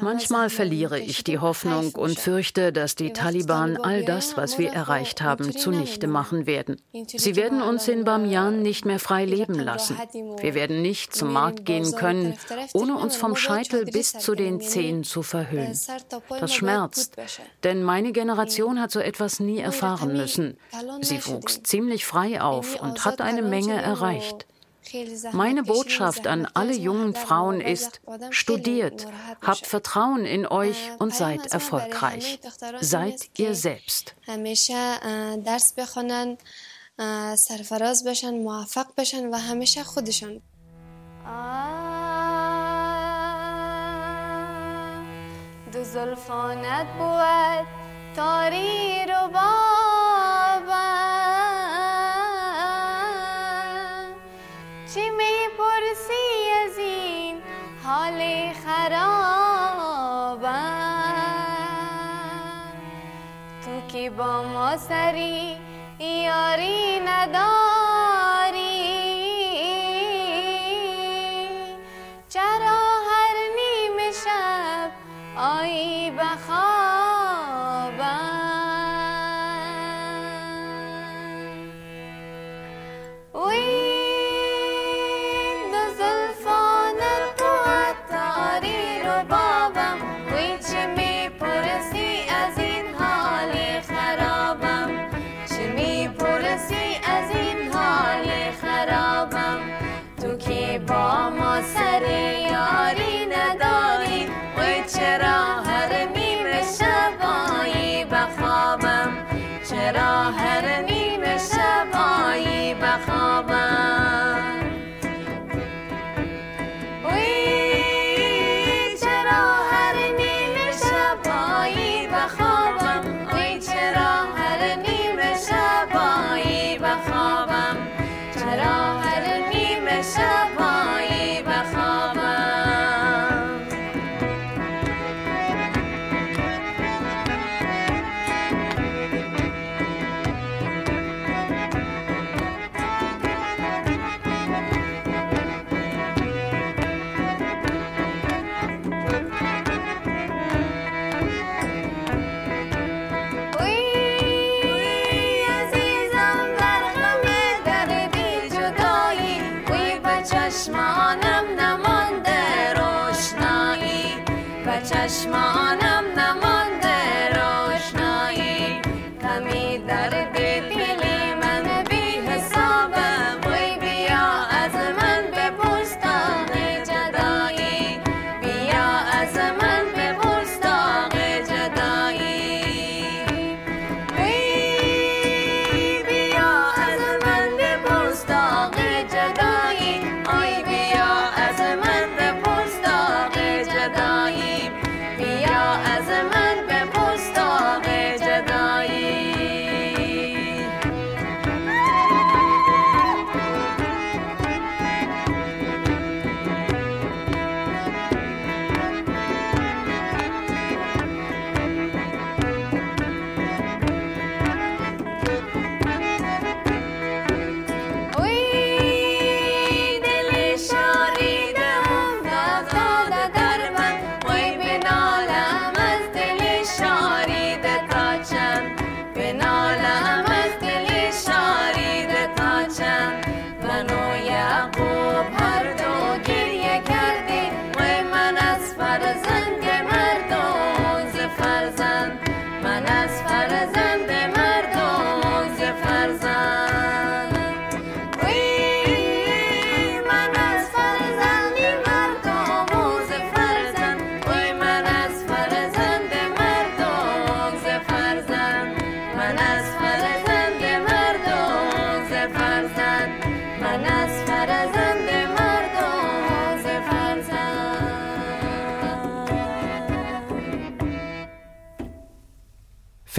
Manchmal 0.00 0.50
verliere 0.50 0.98
ich 0.98 1.24
die 1.24 1.38
Hoffnung 1.38 1.94
und 1.94 2.18
fürchte, 2.18 2.70
dass 2.70 2.94
die 2.94 3.14
Taliban 3.14 3.78
all 3.78 4.04
das, 4.04 4.36
was 4.36 4.58
wir 4.58 4.72
erreicht 4.72 5.22
haben, 5.22 5.56
zunichte 5.56 6.06
machen 6.06 6.44
werden. 6.46 6.76
Sie 7.06 7.34
werden 7.34 7.62
uns 7.62 7.88
in 7.88 8.04
Bamian 8.04 8.60
nicht 8.60 8.84
mehr 8.84 8.98
frei 8.98 9.24
leben 9.24 9.54
lassen. 9.54 9.96
Wir 10.40 10.54
werden 10.54 10.82
nicht 10.82 11.14
zum 11.14 11.32
Markt 11.32 11.64
gehen 11.64 11.92
können, 11.92 12.36
ohne 12.74 12.98
uns 12.98 13.16
vom 13.16 13.36
Scheitel 13.36 13.86
bis 13.86 14.12
zu 14.12 14.34
den 14.34 14.60
Zehen 14.60 15.02
zu 15.02 15.22
verhüllen. 15.22 15.78
Das 16.40 16.52
schmerzt, 16.52 17.16
denn 17.64 17.82
meine 17.82 18.12
Generation 18.12 18.82
hat 18.82 18.90
so 18.90 19.00
etwas 19.00 19.40
nie 19.40 19.60
erfahren 19.60 20.12
müssen. 20.12 20.58
Sie 21.00 21.24
wuchs 21.26 21.62
ziemlich 21.62 22.04
frei 22.04 22.42
auf 22.42 22.82
und 22.82 23.02
hat 23.06 23.22
eine 23.22 23.42
Menge 23.42 23.80
erreicht. 23.80 24.46
Meine 25.31 25.63
Botschaft 25.63 26.27
an 26.27 26.47
alle 26.53 26.75
jungen 26.75 27.15
Frauen 27.15 27.59
ist, 27.59 28.01
studiert, 28.29 29.07
habt 29.41 29.65
Vertrauen 29.65 30.25
in 30.25 30.45
euch 30.45 30.91
und 30.99 31.13
seid 31.13 31.47
erfolgreich. 31.47 32.39
Seid 32.81 33.29
ihr 33.37 33.55
selbst. 33.55 34.15
سرفراز 37.35 38.03
بشن 38.07 38.33
موفق 38.33 38.87
بشن 38.97 39.29
و 39.33 39.35
همیشه 39.37 39.83
خودشان 39.83 40.41
دو 45.73 45.83
زلفانت 45.83 46.87
بود 46.97 47.67
تاری 48.15 49.05
رو 49.05 49.29
با 64.08 64.42
ما 64.42 64.76
سری 64.76 65.56
یاری 66.00 67.00
نداری. 67.00 67.79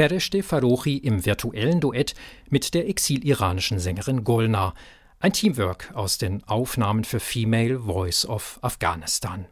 Fereshte 0.01 0.41
Farochi 0.41 0.97
im 0.97 1.27
virtuellen 1.27 1.79
Duett 1.79 2.15
mit 2.49 2.73
der 2.73 2.89
exiliranischen 2.89 3.77
Sängerin 3.77 4.23
Golnar, 4.23 4.73
ein 5.19 5.31
Teamwork 5.31 5.91
aus 5.93 6.17
den 6.17 6.43
Aufnahmen 6.45 7.03
für 7.03 7.19
Female 7.19 7.81
Voice 7.81 8.25
of 8.25 8.57
Afghanistan. 8.63 9.45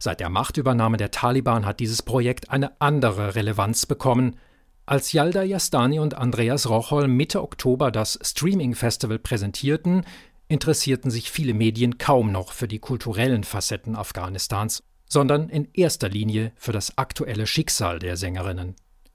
Seit 0.00 0.18
der 0.18 0.28
Machtübernahme 0.28 0.96
der 0.96 1.12
Taliban 1.12 1.66
hat 1.66 1.78
dieses 1.78 2.02
Projekt 2.02 2.50
eine 2.50 2.80
andere 2.80 3.36
Relevanz 3.36 3.86
bekommen. 3.86 4.40
Als 4.86 5.12
Yalda 5.12 5.44
Yastani 5.44 6.00
und 6.00 6.14
Andreas 6.14 6.68
Rochol 6.68 7.06
Mitte 7.06 7.40
Oktober 7.40 7.92
das 7.92 8.18
Streaming 8.22 8.74
Festival 8.74 9.20
präsentierten, 9.20 10.04
interessierten 10.48 11.12
sich 11.12 11.30
viele 11.30 11.54
Medien 11.54 11.98
kaum 11.98 12.32
noch 12.32 12.50
für 12.50 12.66
die 12.66 12.80
kulturellen 12.80 13.44
Facetten 13.44 13.94
Afghanistans, 13.94 14.82
sondern 15.08 15.48
in 15.48 15.68
erster 15.74 16.08
Linie 16.08 16.50
für 16.56 16.72
das 16.72 16.98
aktuelle 16.98 17.46
Schicksal 17.46 18.00
der 18.00 18.16
Sängerinnen. 18.16 18.74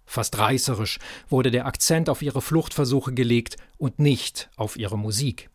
Fast 0.09 0.39
reißerisch 0.39 0.97
wurde 1.29 1.51
der 1.51 1.67
Akzent 1.67 2.09
auf 2.09 2.23
ihre 2.23 2.41
Fluchtversuche 2.41 3.13
gelegt 3.13 3.57
und 3.77 3.99
nicht 3.99 4.49
auf 4.55 4.75
ihre 4.75 4.97
Musik. 4.97 5.51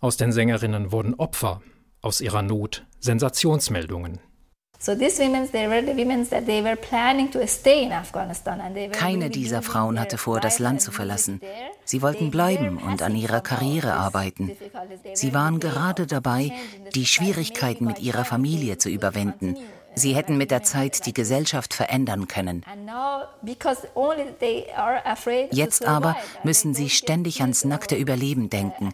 Aus 0.00 0.18
den 0.18 0.32
Sängerinnen 0.32 0.92
wurden 0.92 1.14
Opfer, 1.14 1.62
aus 2.02 2.20
ihrer 2.20 2.42
Not 2.42 2.84
Sensationsmeldungen. 3.00 4.20
Keine 8.92 9.30
dieser 9.30 9.62
Frauen 9.62 9.98
hatte 9.98 10.18
vor, 10.18 10.40
das 10.40 10.58
Land 10.58 10.82
zu 10.82 10.92
verlassen. 10.92 11.40
Sie 11.86 12.02
wollten 12.02 12.30
bleiben 12.30 12.76
und 12.76 13.00
an 13.00 13.16
ihrer 13.16 13.40
Karriere 13.40 13.94
arbeiten. 13.94 14.52
Sie 15.14 15.32
waren 15.32 15.58
gerade 15.58 16.06
dabei, 16.06 16.52
die 16.94 17.06
Schwierigkeiten 17.06 17.86
mit 17.86 18.00
ihrer 18.00 18.26
Familie 18.26 18.76
zu 18.76 18.90
überwinden. 18.90 19.56
Sie 19.98 20.14
hätten 20.14 20.36
mit 20.36 20.50
der 20.50 20.62
Zeit 20.62 21.06
die 21.06 21.14
Gesellschaft 21.14 21.72
verändern 21.72 22.28
können. 22.28 22.62
Jetzt 25.50 25.84
aber 25.86 26.16
müssen 26.44 26.74
sie 26.74 26.90
ständig 26.90 27.40
ans 27.40 27.64
nackte 27.64 27.96
Überleben 27.96 28.50
denken, 28.50 28.92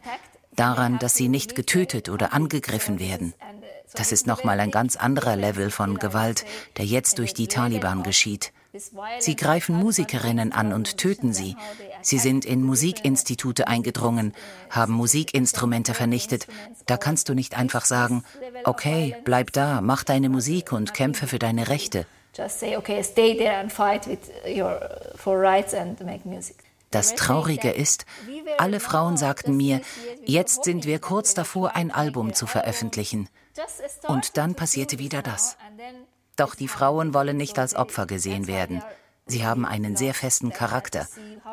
daran, 0.54 1.00
dass 1.00 1.16
sie 1.16 1.28
nicht 1.28 1.56
getötet 1.56 2.08
oder 2.08 2.32
angegriffen 2.32 3.00
werden. 3.00 3.34
Das 3.94 4.12
ist 4.12 4.28
nochmal 4.28 4.60
ein 4.60 4.70
ganz 4.70 4.94
anderer 4.96 5.34
Level 5.34 5.70
von 5.70 5.98
Gewalt, 5.98 6.44
der 6.76 6.84
jetzt 6.84 7.18
durch 7.18 7.34
die 7.34 7.48
Taliban 7.48 8.04
geschieht. 8.04 8.52
Sie 9.18 9.36
greifen 9.36 9.76
Musikerinnen 9.76 10.52
an 10.52 10.72
und 10.72 10.96
töten 10.96 11.34
sie. 11.34 11.56
Sie 12.00 12.18
sind 12.18 12.44
in 12.46 12.62
Musikinstitute 12.62 13.68
eingedrungen, 13.68 14.32
haben 14.70 14.94
Musikinstrumente 14.94 15.92
vernichtet. 15.92 16.46
Da 16.86 16.96
kannst 16.96 17.28
du 17.28 17.34
nicht 17.34 17.56
einfach 17.56 17.84
sagen, 17.84 18.24
okay, 18.64 19.16
bleib 19.24 19.52
da, 19.52 19.80
mach 19.82 20.04
deine 20.04 20.30
Musik 20.30 20.72
und 20.72 20.94
kämpfe 20.94 21.26
für 21.26 21.38
deine 21.38 21.68
Rechte. 21.68 22.06
Das 26.90 27.14
Traurige 27.14 27.70
ist, 27.70 28.06
alle 28.58 28.80
Frauen 28.80 29.16
sagten 29.16 29.56
mir, 29.56 29.80
jetzt 30.24 30.64
sind 30.64 30.86
wir 30.86 30.98
kurz 30.98 31.34
davor, 31.34 31.76
ein 31.76 31.90
Album 31.90 32.32
zu 32.32 32.46
veröffentlichen. 32.46 33.28
Und 34.08 34.38
dann 34.38 34.54
passierte 34.54 34.98
wieder 34.98 35.20
das. 35.20 35.58
Doch 36.36 36.54
die 36.54 36.68
Frauen 36.68 37.14
wollen 37.14 37.36
nicht 37.36 37.58
als 37.58 37.74
Opfer 37.74 38.06
gesehen 38.06 38.46
werden. 38.46 38.82
Sie 39.26 39.46
haben 39.46 39.64
einen 39.64 39.96
sehr 39.96 40.14
festen 40.14 40.50
Charakter. 40.50 41.06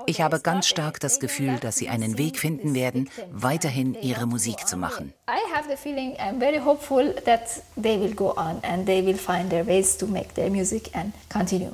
Ich 0.08 0.22
habe 0.22 0.40
ganz 0.40 0.68
stark 0.68 1.00
das 1.00 1.20
Gefühl, 1.20 1.58
dass 1.60 1.78
sie 1.78 1.88
einen 1.88 2.18
Weg 2.18 2.40
finden 2.40 2.74
werden, 2.74 3.10
weiterhin 3.32 3.94
ihre 3.94 4.26
Musik 4.26 4.68
zu 4.68 4.76
machen. 4.76 5.14
I 5.30 5.54
have 5.54 5.70
the 5.70 5.78
feeling 5.78 6.16
I'm 6.18 6.40
very 6.40 6.60
hopeful 6.60 7.14
that 7.26 7.62
they 7.76 8.00
will 8.00 8.14
go 8.16 8.32
on 8.36 8.60
and 8.64 8.86
they 8.86 9.06
will 9.06 9.18
find 9.18 9.50
their 9.50 9.66
ways 9.68 9.98
to 9.98 10.08
make 10.08 10.34
their 10.34 10.50
music 10.50 10.90
and 10.94 11.14
continue. 11.32 11.72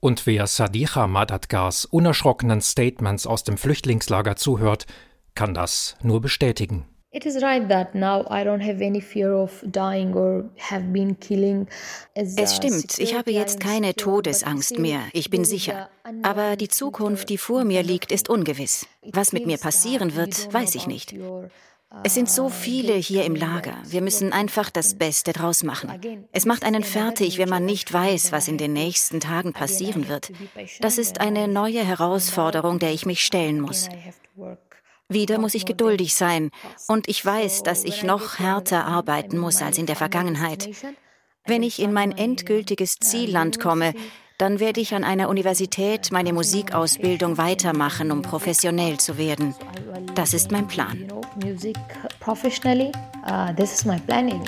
Und 0.00 0.26
wer 0.26 0.46
Sadiqa 0.46 1.06
Madadgars 1.06 1.84
unerschrockenen 1.84 2.60
Statements 2.60 3.26
aus 3.26 3.44
dem 3.44 3.56
Flüchtlingslager 3.56 4.36
zuhört, 4.36 4.86
kann 5.34 5.54
das 5.54 5.96
nur 6.02 6.20
bestätigen. 6.20 6.86
It 7.16 7.24
is 7.24 7.42
right 7.42 7.66
that 7.70 7.94
now 7.94 8.26
I 8.28 8.44
don't 8.44 8.60
have 8.60 8.82
any 8.82 9.00
fear 9.00 9.32
of 9.32 9.64
dying 9.64 10.14
or 10.14 10.50
have 10.58 10.92
been 10.92 11.18
killing. 11.18 11.66
Es 12.12 12.54
stimmt, 12.54 12.98
ich 12.98 13.14
habe 13.14 13.32
jetzt 13.32 13.58
keine 13.58 13.94
Todesangst 13.94 14.78
mehr, 14.78 15.00
ich 15.14 15.30
bin 15.30 15.46
sicher. 15.46 15.88
Aber 16.22 16.56
die 16.56 16.68
Zukunft, 16.68 17.30
die 17.30 17.38
vor 17.38 17.64
mir 17.64 17.82
liegt, 17.82 18.12
ist 18.12 18.28
ungewiss. 18.28 18.86
Was 19.14 19.32
mit 19.32 19.46
mir 19.46 19.56
passieren 19.56 20.14
wird, 20.14 20.52
weiß 20.52 20.74
ich 20.74 20.86
nicht. 20.86 21.14
Es 22.04 22.12
sind 22.12 22.28
so 22.28 22.50
viele 22.50 22.92
hier 22.92 23.24
im 23.24 23.34
Lager. 23.34 23.78
Wir 23.86 24.02
müssen 24.02 24.34
einfach 24.34 24.68
das 24.68 24.96
Beste 24.96 25.32
draus 25.32 25.62
machen. 25.62 26.26
Es 26.32 26.44
macht 26.44 26.64
einen 26.64 26.84
fertig, 26.84 27.38
wenn 27.38 27.48
man 27.48 27.64
nicht 27.64 27.94
weiß, 27.94 28.30
was 28.30 28.46
in 28.46 28.58
den 28.58 28.74
nächsten 28.74 29.20
Tagen 29.20 29.54
passieren 29.54 30.10
wird. 30.10 30.32
Das 30.80 30.98
ist 30.98 31.18
eine 31.18 31.48
neue 31.48 31.82
Herausforderung, 31.82 32.78
der 32.78 32.92
ich 32.92 33.06
mich 33.06 33.24
stellen 33.24 33.62
muss. 33.62 33.88
Wieder 35.08 35.38
muss 35.38 35.54
ich 35.54 35.66
geduldig 35.66 36.14
sein 36.14 36.50
und 36.88 37.08
ich 37.08 37.24
weiß, 37.24 37.62
dass 37.62 37.84
ich 37.84 38.02
noch 38.02 38.38
härter 38.38 38.84
arbeiten 38.86 39.38
muss 39.38 39.62
als 39.62 39.78
in 39.78 39.86
der 39.86 39.96
Vergangenheit. 39.96 40.68
Wenn 41.44 41.62
ich 41.62 41.80
in 41.80 41.92
mein 41.92 42.10
endgültiges 42.10 42.96
Zielland 42.96 43.60
komme, 43.60 43.94
dann 44.38 44.60
werde 44.60 44.80
ich 44.80 44.94
an 44.94 45.04
einer 45.04 45.28
Universität 45.28 46.10
meine 46.10 46.32
Musikausbildung 46.32 47.38
weitermachen, 47.38 48.10
um 48.10 48.22
professionell 48.22 48.98
zu 48.98 49.16
werden. 49.16 49.54
Das 50.14 50.34
ist 50.34 50.50
mein 50.50 50.66
Plan. 50.66 51.06
Music 51.42 51.76
professionally, 52.20 52.90
uh, 53.26 53.52
this 53.54 53.72
is 53.72 53.84
my 53.84 53.98
planning. 54.00 54.42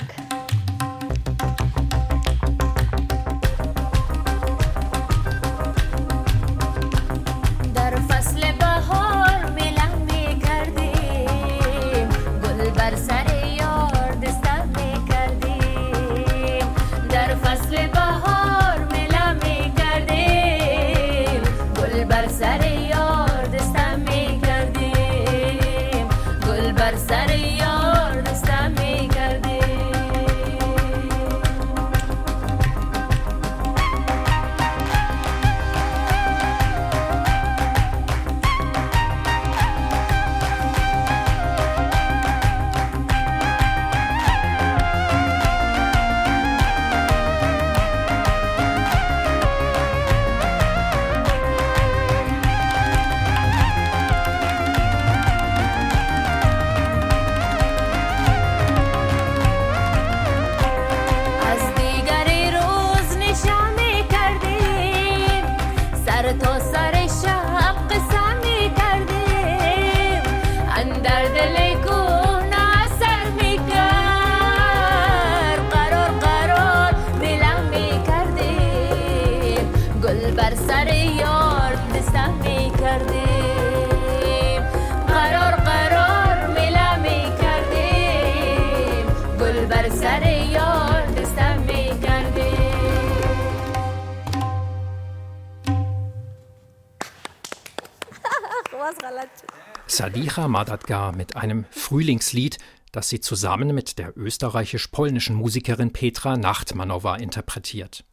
Sadiqa 99.99 100.47
Madadgar 100.47 101.13
mit 101.13 101.35
einem 101.35 101.65
Frühlingslied, 101.71 102.57
das 102.93 103.09
sie 103.09 103.19
zusammen 103.19 103.75
mit 103.75 103.99
der 103.99 104.17
österreichisch-polnischen 104.17 105.35
Musikerin 105.35 105.91
Petra 105.91 106.37
Nachtmanowa 106.37 107.17
interpretiert. 107.17 108.05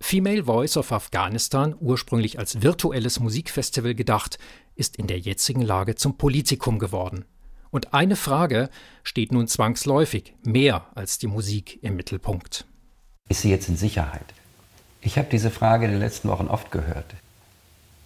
Female 0.00 0.44
Voice 0.44 0.78
of 0.78 0.92
Afghanistan, 0.92 1.74
ursprünglich 1.78 2.38
als 2.38 2.62
virtuelles 2.62 3.20
Musikfestival 3.20 3.94
gedacht, 3.94 4.38
ist 4.76 4.96
in 4.96 5.08
der 5.08 5.18
jetzigen 5.18 5.60
Lage 5.60 5.94
zum 5.94 6.16
Politikum 6.16 6.78
geworden. 6.78 7.26
Und 7.68 7.92
eine 7.92 8.16
Frage 8.16 8.70
steht 9.02 9.30
nun 9.30 9.46
zwangsläufig 9.46 10.32
mehr 10.42 10.86
als 10.94 11.18
die 11.18 11.26
Musik 11.26 11.82
im 11.82 11.96
Mittelpunkt. 11.96 12.64
Ist 13.28 13.42
sie 13.42 13.50
jetzt 13.50 13.68
in 13.68 13.76
Sicherheit? 13.76 14.24
Ich 15.02 15.18
habe 15.18 15.28
diese 15.30 15.50
Frage 15.50 15.84
in 15.84 15.90
den 15.90 16.00
letzten 16.00 16.30
Wochen 16.30 16.46
oft 16.46 16.70
gehört. 16.70 17.12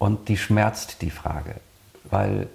Und 0.00 0.28
die 0.28 0.36
schmerzt 0.36 1.00
die 1.00 1.10
Frage, 1.10 1.60
weil 2.10 2.48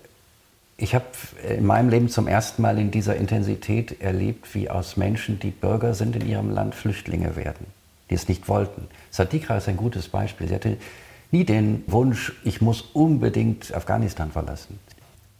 ich 0.77 0.93
habe 0.93 1.05
in 1.47 1.65
meinem 1.65 1.89
Leben 1.89 2.09
zum 2.09 2.27
ersten 2.27 2.61
Mal 2.61 2.77
in 2.79 2.91
dieser 2.91 3.15
Intensität 3.15 4.01
erlebt, 4.01 4.53
wie 4.53 4.69
aus 4.69 4.97
Menschen, 4.97 5.39
die 5.39 5.51
Bürger 5.51 5.93
sind 5.93 6.15
in 6.15 6.27
ihrem 6.27 6.49
Land, 6.51 6.75
Flüchtlinge 6.75 7.35
werden, 7.35 7.67
die 8.09 8.15
es 8.15 8.27
nicht 8.27 8.49
wollten. 8.49 8.87
Sadikra 9.09 9.57
ist 9.57 9.69
ein 9.69 9.77
gutes 9.77 10.09
Beispiel. 10.09 10.49
Sie 10.49 10.55
hatte 10.55 10.77
nie 11.31 11.45
den 11.45 11.83
Wunsch, 11.87 12.33
ich 12.43 12.61
muss 12.61 12.81
unbedingt 12.81 13.73
Afghanistan 13.73 14.31
verlassen. 14.31 14.79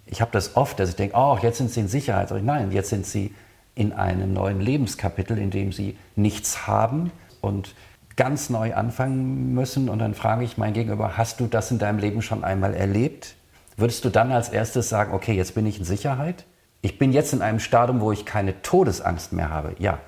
Ich 0.06 0.22
habe 0.22 0.32
das 0.32 0.56
oft, 0.56 0.80
dass 0.80 0.90
ich 0.90 0.96
denke, 0.96 1.18
oh, 1.18 1.38
jetzt 1.42 1.58
sind 1.58 1.70
sie 1.70 1.82
in 1.82 1.88
Sicherheit. 1.90 2.32
Ich, 2.32 2.44
nein, 2.44 2.72
jetzt 2.72 2.90
sind 2.90 3.06
sie 3.06 3.34
in 3.74 3.92
einem 3.92 4.34
neuen 4.34 4.62
Lebenskapitel, 4.62 5.38
in 5.38 5.52
dem 5.52 5.74
sie 5.74 5.98
nichts 6.16 6.66
haben 6.66 7.12
und 7.42 7.76
ganz 8.16 8.50
neu 8.50 8.74
anfangen 8.74 9.54
müssen. 9.54 9.90
Und 9.90 10.00
dann 10.00 10.14
frage 10.14 10.46
ich 10.46 10.58
mein 10.58 10.74
Gegenüber, 10.74 11.18
hast 11.18 11.42
du 11.42 11.48
das 11.48 11.72
in 11.72 11.80
deinem 11.80 12.00
Leben 12.00 12.22
schon 12.22 12.46
einmal 12.46 12.74
erlebt? 12.74 13.36
Würdest 13.78 14.06
du 14.06 14.10
dann 14.10 14.32
als 14.32 14.50
erstes 14.50 14.90
sagen, 14.90 15.14
okay, 15.14 15.34
jetzt 15.34 15.56
bin 15.56 15.66
ich 15.66 15.80
in 15.80 15.86
Sicherheit? 15.86 16.46
Ich 16.82 16.98
bin 16.98 17.12
jetzt 17.12 17.34
in 17.34 17.42
einem 17.42 17.60
Stadium, 17.60 18.02
wo 18.02 18.12
ich 18.12 18.26
keine 18.26 18.62
Todesangst 18.62 19.34
mehr 19.34 19.50
habe. 19.50 19.76
Ja, 19.80 20.00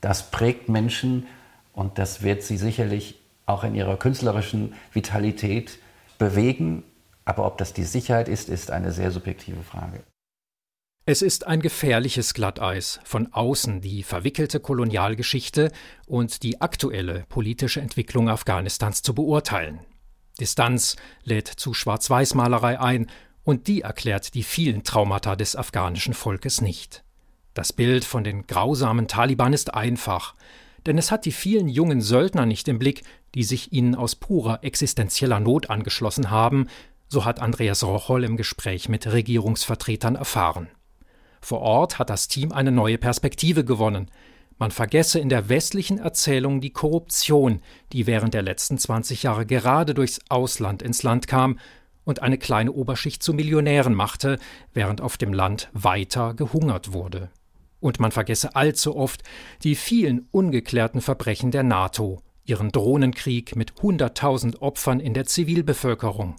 das 0.00 0.30
prägt 0.30 0.68
Menschen 0.68 1.26
und 1.72 1.98
das 1.98 2.22
wird 2.22 2.42
sie 2.42 2.56
sicherlich 2.56 3.20
auch 3.46 3.64
in 3.64 3.74
ihrer 3.74 3.98
künstlerischen 3.98 4.74
Vitalität 4.92 5.78
bewegen. 6.18 6.82
Aber 7.24 7.46
ob 7.46 7.58
das 7.58 7.72
die 7.72 7.84
Sicherheit 7.84 8.28
ist, 8.28 8.48
ist 8.48 8.70
eine 8.70 8.92
sehr 8.92 9.10
subjektive 9.10 9.62
Frage. 9.62 10.02
Es 11.06 11.20
ist 11.20 11.46
ein 11.46 11.60
gefährliches 11.60 12.32
Glatteis, 12.32 12.98
von 13.04 13.30
außen 13.30 13.82
die 13.82 14.02
verwickelte 14.02 14.58
Kolonialgeschichte 14.58 15.70
und 16.06 16.42
die 16.42 16.62
aktuelle 16.62 17.26
politische 17.28 17.82
Entwicklung 17.82 18.30
Afghanistans 18.30 19.02
zu 19.02 19.14
beurteilen. 19.14 19.80
Distanz 20.40 20.96
lädt 21.22 21.48
zu 21.48 21.74
Schwarz-Weiß-Malerei 21.74 22.80
ein, 22.80 23.10
und 23.44 23.66
die 23.66 23.82
erklärt 23.82 24.34
die 24.34 24.42
vielen 24.42 24.84
Traumata 24.84 25.36
des 25.36 25.54
afghanischen 25.54 26.14
Volkes 26.14 26.60
nicht. 26.60 27.04
Das 27.52 27.72
Bild 27.72 28.04
von 28.04 28.24
den 28.24 28.46
grausamen 28.46 29.06
Taliban 29.06 29.52
ist 29.52 29.74
einfach, 29.74 30.34
denn 30.86 30.98
es 30.98 31.10
hat 31.10 31.24
die 31.24 31.32
vielen 31.32 31.68
jungen 31.68 32.00
Söldner 32.00 32.46
nicht 32.46 32.68
im 32.68 32.78
Blick, 32.78 33.02
die 33.34 33.44
sich 33.44 33.72
ihnen 33.72 33.94
aus 33.94 34.16
purer 34.16 34.64
existenzieller 34.64 35.40
Not 35.40 35.70
angeschlossen 35.70 36.30
haben, 36.30 36.68
so 37.08 37.24
hat 37.24 37.40
Andreas 37.40 37.84
Rocholl 37.84 38.24
im 38.24 38.36
Gespräch 38.36 38.88
mit 38.88 39.06
Regierungsvertretern 39.06 40.16
erfahren. 40.16 40.68
Vor 41.40 41.60
Ort 41.60 41.98
hat 41.98 42.10
das 42.10 42.28
Team 42.28 42.52
eine 42.52 42.72
neue 42.72 42.98
Perspektive 42.98 43.64
gewonnen. 43.64 44.10
Man 44.58 44.70
vergesse 44.70 45.18
in 45.18 45.28
der 45.28 45.48
westlichen 45.48 45.98
Erzählung 45.98 46.60
die 46.60 46.70
Korruption, 46.70 47.60
die 47.92 48.06
während 48.06 48.34
der 48.34 48.42
letzten 48.42 48.78
20 48.78 49.24
Jahre 49.24 49.46
gerade 49.46 49.94
durchs 49.94 50.20
Ausland 50.28 50.80
ins 50.80 51.02
Land 51.02 51.26
kam 51.26 51.58
und 52.04 52.22
eine 52.22 52.38
kleine 52.38 52.72
Oberschicht 52.72 53.22
zu 53.22 53.34
Millionären 53.34 53.94
machte, 53.94 54.38
während 54.72 55.00
auf 55.00 55.16
dem 55.16 55.32
Land 55.32 55.70
weiter 55.72 56.34
gehungert 56.34 56.92
wurde. 56.92 57.30
Und 57.80 57.98
man 57.98 58.12
vergesse 58.12 58.54
allzu 58.54 58.96
oft 58.96 59.22
die 59.62 59.74
vielen 59.74 60.28
ungeklärten 60.30 61.00
Verbrechen 61.00 61.50
der 61.50 61.64
NATO, 61.64 62.22
ihren 62.44 62.70
Drohnenkrieg 62.70 63.56
mit 63.56 63.74
hunderttausend 63.82 64.62
Opfern 64.62 65.00
in 65.00 65.14
der 65.14 65.26
Zivilbevölkerung. 65.26 66.36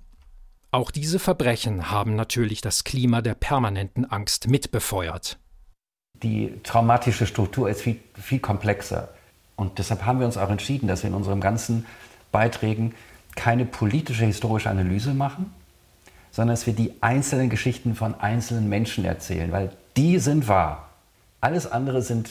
Auch 0.71 0.91
diese 0.91 1.19
Verbrechen 1.19 1.91
haben 1.91 2.15
natürlich 2.15 2.61
das 2.61 2.83
Klima 2.83 3.21
der 3.21 3.35
permanenten 3.35 4.05
Angst 4.05 4.47
mitbefeuert 4.47 5.37
die 6.23 6.53
traumatische 6.63 7.25
Struktur 7.25 7.69
ist 7.69 7.81
viel, 7.81 7.99
viel 8.13 8.39
komplexer. 8.39 9.09
Und 9.55 9.79
deshalb 9.79 10.05
haben 10.05 10.19
wir 10.19 10.25
uns 10.25 10.37
auch 10.37 10.49
entschieden, 10.49 10.87
dass 10.87 11.03
wir 11.03 11.09
in 11.09 11.15
unseren 11.15 11.41
ganzen 11.41 11.85
Beiträgen 12.31 12.93
keine 13.35 13.65
politische 13.65 14.25
historische 14.25 14.69
Analyse 14.69 15.13
machen, 15.13 15.53
sondern 16.31 16.53
dass 16.55 16.65
wir 16.65 16.73
die 16.73 16.93
einzelnen 17.01 17.49
Geschichten 17.49 17.95
von 17.95 18.15
einzelnen 18.19 18.67
Menschen 18.67 19.05
erzählen, 19.05 19.51
weil 19.51 19.71
die 19.95 20.19
sind 20.19 20.47
wahr. 20.47 20.89
Alles 21.41 21.71
andere 21.71 22.01
sind 22.01 22.29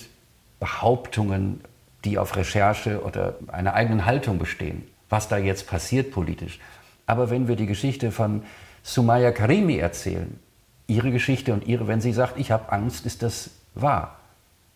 Behauptungen, 0.60 1.60
die 2.04 2.18
auf 2.18 2.36
Recherche 2.36 3.02
oder 3.02 3.36
einer 3.48 3.74
eigenen 3.74 4.04
Haltung 4.04 4.38
bestehen, 4.38 4.84
was 5.08 5.28
da 5.28 5.38
jetzt 5.38 5.66
passiert 5.66 6.10
politisch. 6.10 6.58
Aber 7.06 7.30
wenn 7.30 7.48
wir 7.48 7.56
die 7.56 7.66
Geschichte 7.66 8.10
von 8.10 8.42
Sumaya 8.82 9.32
Karimi 9.32 9.76
erzählen, 9.76 10.38
ihre 10.86 11.10
Geschichte 11.10 11.52
und 11.52 11.66
ihre, 11.66 11.86
wenn 11.86 12.00
sie 12.00 12.12
sagt, 12.12 12.38
ich 12.38 12.50
habe 12.50 12.72
Angst, 12.72 13.06
ist 13.06 13.22
das 13.22 13.50
wahr. 13.74 14.18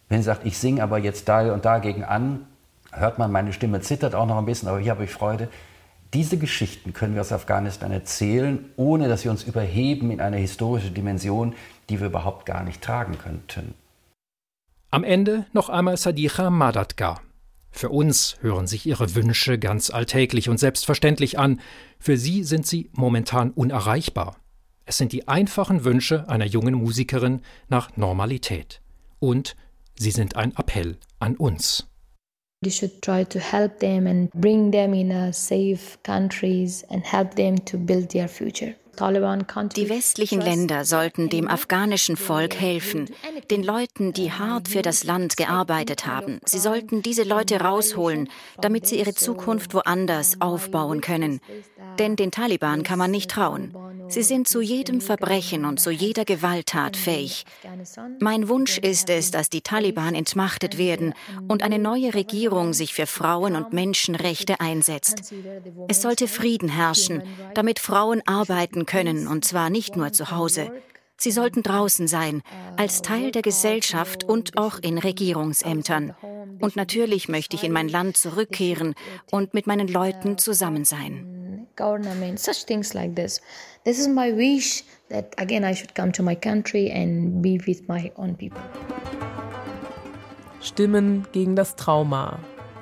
Wenn 0.09 0.21
sie 0.21 0.27
sagt, 0.27 0.47
ich 0.47 0.59
singe 0.59 0.83
aber 0.83 0.99
jetzt 0.99 1.29
da 1.29 1.53
und 1.53 1.65
dagegen 1.65 2.05
an, 2.05 2.47
hört 2.93 3.19
man, 3.19 3.31
meine 3.31 3.53
Stimme 3.53 3.81
zittert 3.81 4.15
auch 4.15 4.27
noch 4.27 4.39
ein 4.39 4.47
bisschen, 4.47 4.69
aber 4.69 4.79
hier 4.79 4.93
habe 4.93 5.05
ich 5.05 5.11
Freude. 5.11 5.49
Diese 6.15 6.39
Geschichten 6.39 6.95
können 6.95 7.15
wir 7.15 7.21
aus 7.21 7.33
Afghanistan 7.33 7.93
erzählen, 7.93 8.65
ohne 8.77 9.09
dass 9.09 9.25
wir 9.25 9.31
uns 9.31 9.45
überheben 9.45 10.11
in 10.11 10.21
eine 10.23 10.39
historische 10.39 10.91
Dimension, 10.91 11.55
die 11.91 12.01
wir 12.01 12.07
überhaupt 12.07 12.47
gar 12.47 12.63
nicht 12.63 12.81
tragen 12.81 13.19
könnten. 13.19 13.75
Am 14.91 15.05
Ende 15.05 15.45
noch 15.53 15.69
einmal 15.69 15.99
Sadiqa 15.99 16.49
Madadgar. 16.49 17.21
Für 17.71 17.91
uns 17.91 18.37
hören 18.41 18.67
sich 18.67 18.87
ihre 18.87 19.15
Wünsche 19.15 19.59
ganz 19.59 19.91
alltäglich 19.91 20.49
und 20.49 20.59
selbstverständlich 20.59 21.39
an, 21.39 21.61
für 21.99 22.17
sie 22.17 22.43
sind 22.43 22.67
sie 22.67 22.89
momentan 22.93 23.51
unerreichbar. 23.51 24.37
Es 24.87 24.97
sind 24.97 25.13
die 25.13 25.29
einfachen 25.29 25.85
Wünsche 25.85 26.27
einer 26.31 26.47
jungen 26.47 26.75
Musikerin 26.75 27.43
nach 27.69 27.95
Normalität. 27.99 28.81
Und 29.21 29.57
sie 29.99 30.11
sind 30.11 30.37
ein 30.37 30.53
Appell 30.57 30.97
an 31.19 31.37
uns. 31.37 31.87
You 32.65 32.71
should 32.71 33.03
try 33.03 33.25
to 33.25 33.39
help 33.39 33.79
them 33.79 34.07
and 34.07 34.31
bring 34.33 34.73
them 34.73 34.93
in 34.93 35.13
a 35.13 35.33
safe 35.33 35.97
countries 36.03 36.85
and 36.91 37.05
help 37.05 37.37
them 37.37 37.65
to 37.67 37.79
build 37.79 38.11
their 38.11 38.29
future. 38.29 38.75
Die 39.01 39.89
westlichen 39.89 40.41
Länder 40.41 40.85
sollten 40.85 41.29
dem 41.29 41.47
afghanischen 41.49 42.17
Volk 42.17 42.57
helfen, 42.57 43.09
den 43.51 43.63
Leuten, 43.63 44.13
die 44.13 44.33
hart 44.33 44.69
für 44.69 44.83
das 44.83 45.05
Land 45.05 45.37
gearbeitet 45.37 46.07
haben. 46.07 46.41
Sie 46.45 46.59
sollten 46.59 47.03
diese 47.03 47.23
Leute 47.23 47.61
rausholen, 47.61 48.29
damit 48.61 48.87
sie 48.87 48.99
ihre 48.99 49.15
Zukunft 49.15 49.73
woanders 49.75 50.41
aufbauen 50.41 51.01
können. 51.01 51.41
Denn 51.99 52.17
den 52.17 52.31
Taliban 52.31 52.83
kann 52.83 52.99
man 52.99 53.11
nicht 53.11 53.31
trauen. 53.31 53.75
Sie 54.09 54.23
sind 54.23 54.49
zu 54.49 54.61
jedem 54.63 55.01
Verbrechen 55.01 55.65
und 55.65 55.79
zu 55.81 55.91
jeder 55.91 56.25
Gewalttat 56.25 56.97
fähig. 56.97 57.45
Mein 58.21 58.49
Wunsch 58.49 58.79
ist 58.79 59.11
es, 59.11 59.31
dass 59.31 59.51
die 59.51 59.61
Taliban 59.61 60.15
entmachtet 60.15 60.79
werden 60.79 61.15
und 61.47 61.63
eine 61.63 61.79
neue 61.79 62.15
Regierung 62.15 62.73
sich 62.73 62.95
für 62.95 63.07
Frauen 63.07 63.55
und 63.55 63.73
Menschenrechte 63.73 64.61
einsetzt. 64.61 65.35
Es 65.89 66.03
sollte 66.03 66.27
Frieden 66.27 66.69
herrschen, 66.69 67.23
damit 67.55 67.79
Frauen 67.79 68.23
arbeiten 68.27 68.87
können, 68.89 69.29
und 69.29 69.45
zwar 69.45 69.71
nicht 69.71 69.97
nur 69.97 70.13
zu 70.13 70.33
Hause. 70.33 70.73
Sie 71.17 71.31
sollten 71.31 71.63
draußen 71.63 72.09
sein, 72.09 72.43
als 72.77 73.03
Teil 73.03 73.31
der 73.33 73.43
Gesellschaft 73.43 74.25
und 74.25 74.57
auch 74.57 74.79
in 74.79 74.99
Regierungsämtern. 74.99 76.15
Und 76.61 76.75
natürlich 76.75 77.29
möchte 77.29 77.55
ich 77.55 77.65
in 77.65 77.73
mein 77.73 77.89
Land 77.89 78.17
zurückkehren 78.17 78.95
und 79.31 79.53
mit 79.53 79.67
meinen 79.67 79.89
Leuten 79.89 80.39
zusammen 80.39 80.85
sein. 80.85 81.67
Government, 81.77 82.41
such 82.41 82.65
things 82.67 82.95
like 82.95 83.15
this. 83.15 83.41
This 83.85 83.99
is 83.99 84.09
my 84.09 84.35
wish 84.35 84.85
that 85.11 85.39
again 85.41 85.65
I 85.65 85.75
should 85.75 85.95
come 85.95 86.11
to 86.13 86.23
my 86.23 86.35
country 86.35 86.91
and 86.91 87.43
be 87.43 87.59
with 87.67 87.87
my 87.89 88.11
own 88.17 88.37
people. 88.37 88.61
Stimmen 90.61 91.27
gegen 91.33 91.55
das 91.55 91.77
Trauma. 91.77 92.41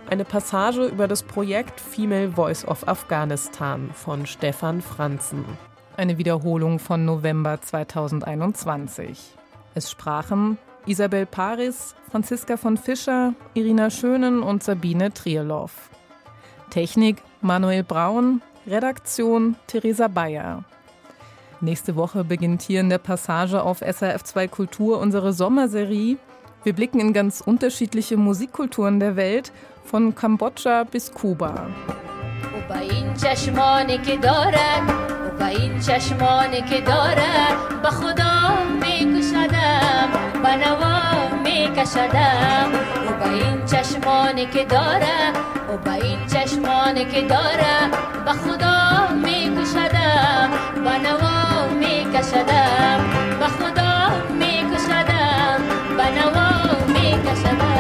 Eine 0.09 0.25
Passage 0.25 0.87
über 0.87 1.09
das 1.09 1.23
Projekt 1.23 1.81
Female 1.81 2.31
Voice 2.31 2.65
of 2.67 2.87
Afghanistan 2.89 3.91
von 3.93 4.25
Stefan 4.25 4.81
Franzen 4.81 5.45
eine 5.97 6.19
Wiederholung 6.19 6.79
von 6.79 7.05
November 7.05 7.61
2021. 7.61 9.19
Es 9.75 9.91
sprachen 9.91 10.59
Isabel 10.87 11.27
Paris, 11.27 11.95
Franziska 12.11 12.57
von 12.57 12.77
Fischer, 12.77 13.35
Irina 13.55 13.91
Schönen 13.91 14.43
und 14.43 14.63
Sabine 14.63 15.13
Trierloff. 15.13 15.91
Technik 16.71 17.23
Manuel 17.41 17.83
Braun, 17.83 18.43
Redaktion 18.67 19.57
Theresa 19.67 20.09
Bayer. 20.09 20.65
Nächste 21.61 21.97
Woche 21.97 22.25
beginnt 22.25 22.63
hier 22.63 22.81
in 22.81 22.91
der 22.91 22.99
Passage 22.99 23.63
auf 23.63 23.83
SRF2 23.83 24.49
Kultur 24.49 25.01
unsere 25.01 25.33
Sommerserie. 25.33 26.19
Wir 26.65 26.73
blicken 26.73 27.01
in 27.01 27.13
ganz 27.13 27.41
unterschiedliche 27.41 28.17
Musikkulturen 28.17 29.01
der 29.01 29.17
Welt, 29.17 29.53
von 29.85 30.15
Kambodscha 30.15 30.85
bis 30.85 31.13
Kuba. 31.13 31.69
و 35.41 35.45
این 35.45 35.81
چشمانی 35.81 36.63
که 36.63 36.81
دارد 36.81 37.83
به 37.83 37.89
خدا 37.91 38.55
میکشدم 38.81 40.09
به 40.43 40.57
نوا 40.57 40.99
میکشدم. 41.45 42.71
و 43.07 43.25
به 43.25 43.31
این 43.31 43.65
چشمانی 43.67 44.47
که 44.47 44.65
داره 44.65 45.33
و 45.69 45.77
به 45.85 45.93
این 45.93 46.27
چشمانی 46.27 47.05
که 47.05 47.23
داره 47.23 47.91
به 48.25 48.33
خدا 48.33 49.15
میکشدم. 49.15 50.51
به 50.85 50.99
نوا 50.99 51.69
میکشدم 51.79 52.99
به 53.41 53.47
خدا 53.47 54.11
میکشدم. 54.39 55.61
به 55.97 56.05
نوا 56.21 56.51
میکشدم. 56.89 57.76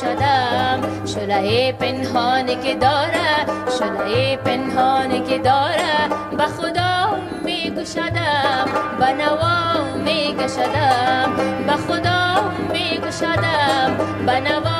شدم 0.00 0.80
شلعه 1.06 1.72
پنهانی 1.72 2.56
که 2.56 2.74
داره 2.74 3.46
شلعه 3.78 4.36
پنهانی 4.36 5.20
که 5.20 5.38
داره. 5.38 6.08
به 6.38 6.44
خدا 6.44 7.16
می 7.44 7.70
گشدم 7.70 8.66
به 8.98 9.12
نوا 9.12 9.84
می 10.04 10.34
به 11.66 11.72
خدا 11.72 12.50
می 12.72 12.98
گشدم 12.98 13.96
به 14.26 14.40
نوا 14.40 14.76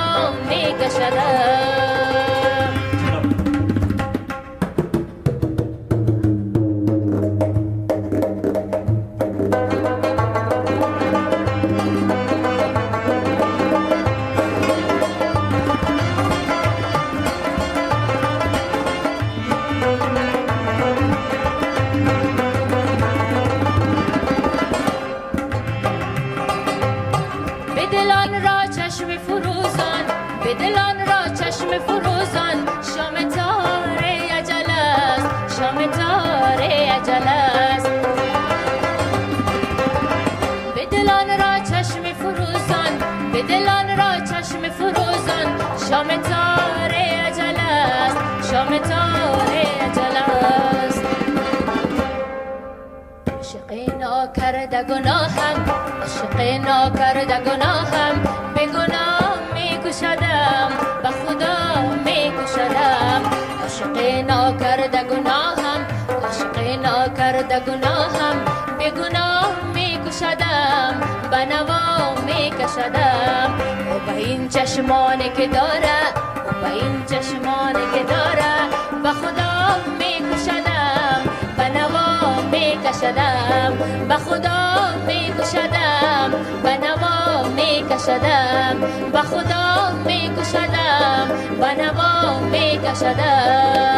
میکشدم 80.36 81.22
به 81.58 81.70
نوا 81.70 82.42
میکشدم 82.52 83.78
به 84.08 84.16
خدا 84.16 84.92
میکشدم 85.08 86.32
به 86.64 86.78
نوا 86.78 87.44
میکشدم 87.50 88.76
به 89.12 89.22
خدا 89.22 89.92
میکشدم 90.06 91.28
به 91.60 91.84
نوا 91.84 92.40
میکشدم 92.40 93.92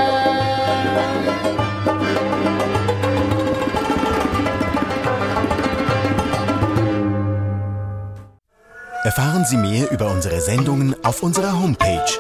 Erfahren 9.06 9.44
Sie 9.46 9.58
mehr 9.58 9.92
über 9.92 10.08
unsere 10.16 10.40
Sendungen 10.40 10.96
auf 11.04 11.22
unserer 11.24 11.54
Homepage 11.62 12.12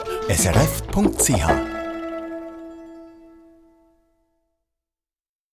srf.ch. 0.41 1.76